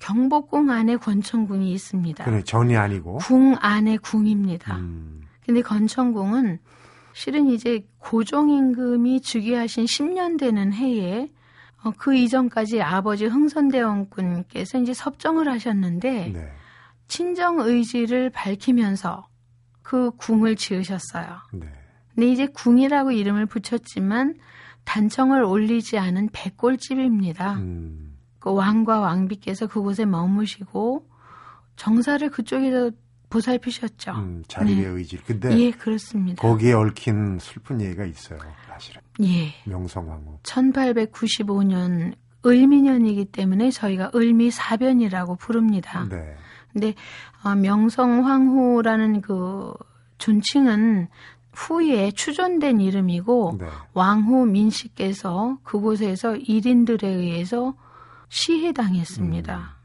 경복궁 0.00 0.70
안에 0.70 0.96
건청궁이 0.96 1.72
있습니다. 1.72 2.24
그래 2.24 2.42
전이 2.42 2.76
아니고. 2.76 3.18
궁 3.18 3.54
안에 3.60 3.96
궁입니다. 3.98 4.76
음. 4.76 5.22
근데 5.44 5.62
건청궁은 5.62 6.58
실은 7.12 7.46
이제 7.48 7.86
고종 7.98 8.50
임금이 8.50 9.20
즉위하신 9.20 9.84
10년 9.84 10.38
되는 10.38 10.72
해에 10.72 11.30
어, 11.82 11.90
그 11.96 12.14
이전까지 12.14 12.82
아버지 12.82 13.26
흥선대원군께서 13.26 14.78
이제 14.78 14.92
섭정을 14.94 15.48
하셨는데 15.48 16.32
네. 16.34 16.52
친정 17.10 17.58
의지를 17.58 18.30
밝히면서 18.30 19.28
그 19.82 20.12
궁을 20.12 20.54
지으셨어요. 20.54 21.26
네. 21.52 21.66
근데 22.14 22.28
이제 22.30 22.46
궁이라고 22.46 23.10
이름을 23.10 23.46
붙였지만 23.46 24.36
단청을 24.84 25.42
올리지 25.42 25.98
않은 25.98 26.30
백골집입니다. 26.32 27.54
음. 27.54 28.16
그 28.38 28.52
왕과 28.52 29.00
왕비께서 29.00 29.66
그곳에 29.66 30.04
머무시고 30.04 31.06
정사를 31.76 32.30
그쪽에서 32.30 32.92
보살피셨죠. 33.28 34.12
음, 34.12 34.42
자립의 34.46 34.82
네. 34.82 34.88
의지. 34.88 35.16
근데 35.18 35.56
예, 35.58 35.70
그렇습니다. 35.70 36.40
거기에 36.40 36.72
얽힌 36.72 37.38
슬픈 37.40 37.80
얘기가 37.80 38.04
있어요. 38.04 38.38
사실은. 38.66 39.02
예. 39.22 39.52
명성황후. 39.66 40.38
1895년 40.42 42.14
을미년이기 42.46 43.26
때문에 43.26 43.70
저희가 43.70 44.12
을미사변이라고 44.14 45.36
부릅니다. 45.36 46.06
네. 46.08 46.36
근데 46.72 46.94
어, 47.44 47.54
명성황후라는 47.54 49.20
그 49.20 49.72
존칭은 50.18 51.08
후에 51.52 52.12
추존된 52.12 52.80
이름이고 52.80 53.56
네. 53.58 53.66
왕후 53.92 54.46
민씨께서 54.46 55.58
그곳에서 55.62 56.36
일인들에 56.36 57.08
의해서 57.08 57.74
시해당했습니다. 58.28 59.56
음. 59.56 59.80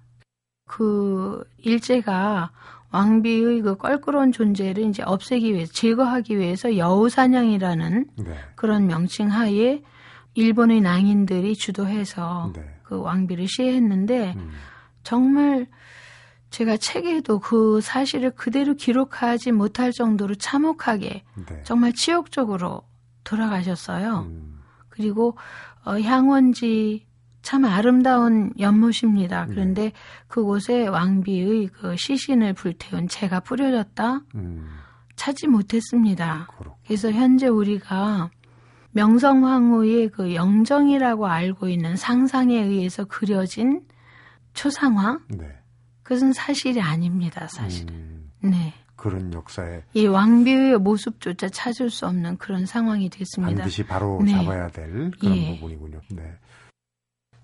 그 0.67 1.43
일제가 1.58 2.52
왕비의 2.91 3.62
그 3.62 3.76
껄끄러운 3.76 4.32
존재를 4.32 4.86
이제 4.86 5.04
없애기 5.04 5.54
위해서 5.54 5.74
제거하기 5.74 6.38
위해서 6.38 6.78
여우사냥이라는 6.78 8.06
네. 8.19 8.38
그런 8.56 8.88
명칭 8.88 9.32
하에 9.32 9.82
일본의 10.36 10.82
낭인들이 10.82 11.56
주도해서 11.56 12.52
네. 12.56 12.62
그 12.84 13.00
왕비를 13.00 13.48
시해했는데 13.48 14.34
음. 14.38 14.52
정말 15.04 15.67
제가 16.56 16.78
책에도 16.78 17.39
그 17.39 17.82
사실을 17.82 18.32
그대로 18.32 18.76
기록하지 18.76 19.52
못할 19.52 19.91
정도로 19.91 20.36
참혹하게 20.36 21.24
네. 21.50 21.63
정말 21.65 21.91
치욕적으로 21.91 22.84
돌아가셨어요. 23.26 24.20
음. 24.30 24.62
그리고 24.88 25.38
어, 25.84 26.00
향원지 26.00 27.08
참 27.41 27.65
아름다운 27.65 28.54
연못입니다. 28.58 29.48
그런데 29.48 29.91
그곳에 30.30 30.88
왕비의 30.88 31.68
그 31.74 31.98
시신을 31.98 32.54
불태운 32.54 33.10
재가 33.10 33.41
뿌려졌다 33.41 34.22
음. 34.36 34.70
찾지 35.18 35.48
못했습니다. 35.48 36.48
그렇고. 36.58 36.78
그래서 36.86 37.12
현재 37.12 37.48
우리가 37.48 38.30
명성황후의 38.91 40.08
그 40.08 40.34
영정이라고 40.34 41.28
알고 41.28 41.68
있는 41.68 41.98
상상에 41.98 42.63
의해서 42.63 43.04
그려진 43.04 43.82
초상화 44.54 45.20
네. 45.32 45.64
그것은 46.06 46.34
사실이 46.34 46.80
아닙니다. 46.82 47.48
사실은. 47.48 47.94
음. 47.96 48.30
네. 48.41 48.74
그런 48.96 49.34
역사에 49.34 49.82
이 49.94 50.06
왕비의 50.06 50.78
모습조차 50.78 51.50
찾을 51.50 51.89
수 51.89 52.06
없는 52.06 52.38
그런 52.38 52.65
상황이 52.68 53.10
됐습니다. 53.10 53.56
반드시 53.56 53.84
바로 53.84 54.22
네. 54.24 54.32
잡아야 54.32 54.68
될 54.70 55.12
그런 55.20 55.36
예. 55.36 55.56
부분이군요. 55.56 56.00
네. 56.12 56.34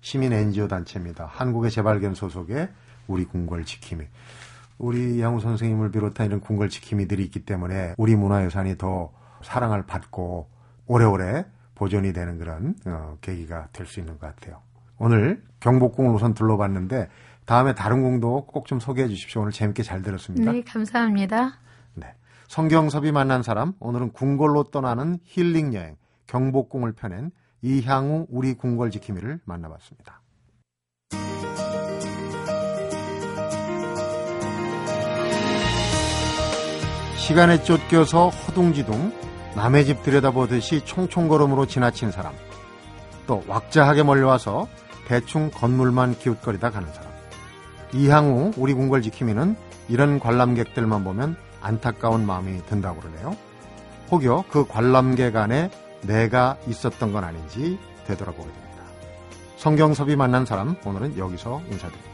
시민 0.00 0.32
NGO 0.32 0.68
단체입니다. 0.68 1.26
한국의 1.26 1.70
재발견 1.72 2.14
소속의 2.14 2.68
우리 3.08 3.24
궁궐 3.24 3.64
지킴이. 3.64 4.04
우리 4.78 5.20
양우 5.20 5.40
선생님을 5.40 5.90
비롯한 5.90 6.26
이런 6.26 6.40
궁궐 6.40 6.68
지킴이들이 6.68 7.22
있기 7.24 7.44
때문에 7.44 7.94
우리 7.98 8.14
문화유산이 8.16 8.78
더 8.78 9.12
사랑을 9.42 9.84
받고 9.86 10.48
오래오래 10.86 11.46
보존이 11.74 12.12
되는 12.12 12.38
그런 12.38 12.76
어, 12.86 13.18
계기가 13.20 13.68
될 13.72 13.86
수 13.86 13.98
있는 14.00 14.18
것 14.18 14.34
같아요. 14.34 14.62
오늘 14.98 15.42
경복궁을 15.60 16.14
우선 16.14 16.32
둘러봤는데 16.34 17.08
다음에 17.46 17.74
다른 17.74 18.02
궁도 18.02 18.46
꼭 18.46 18.66
좀 18.66 18.78
소개해 18.80 19.08
주십시오. 19.08 19.42
오늘 19.42 19.52
재밌게 19.52 19.82
잘 19.82 20.02
들었습니다. 20.02 20.52
네, 20.52 20.62
감사합니다. 20.62 21.58
네. 21.94 22.14
성경섭이 22.48 23.12
만난 23.12 23.42
사람, 23.42 23.74
오늘은 23.80 24.12
궁궐로 24.12 24.64
떠나는 24.64 25.18
힐링 25.24 25.74
여행, 25.74 25.96
경복궁을 26.26 26.92
펴낸 26.92 27.30
이향우 27.62 28.26
우리 28.30 28.54
궁궐 28.54 28.90
지킴이를 28.90 29.40
만나봤습니다. 29.44 30.20
시간에 37.16 37.62
쫓겨서 37.62 38.28
허둥지둥 38.30 39.12
남의 39.54 39.84
집 39.84 40.02
들여다보듯이 40.02 40.84
총총걸음으로 40.84 41.66
지나친 41.66 42.10
사람, 42.10 42.34
또 43.26 43.42
왁자하게 43.46 44.02
몰려와서 44.02 44.66
대충 45.06 45.50
건물만 45.50 46.18
기웃거리다 46.18 46.70
가는 46.70 46.92
사람. 46.92 47.11
이향우 47.94 48.52
우리 48.56 48.74
궁궐 48.74 49.02
지킴이는 49.02 49.56
이런 49.88 50.18
관람객들만 50.18 51.04
보면 51.04 51.36
안타까운 51.60 52.26
마음이 52.26 52.64
든다고 52.66 53.00
그러네요. 53.00 53.36
혹여 54.10 54.44
그 54.50 54.66
관람객 54.66 55.36
안에 55.36 55.70
내가 56.02 56.56
있었던 56.66 57.12
건 57.12 57.24
아닌지 57.24 57.78
되돌아보게 58.06 58.44
됩니다. 58.50 58.82
성경섭이 59.56 60.16
만난 60.16 60.44
사람 60.44 60.76
오늘은 60.84 61.18
여기서 61.18 61.62
인사드립니다. 61.70 62.11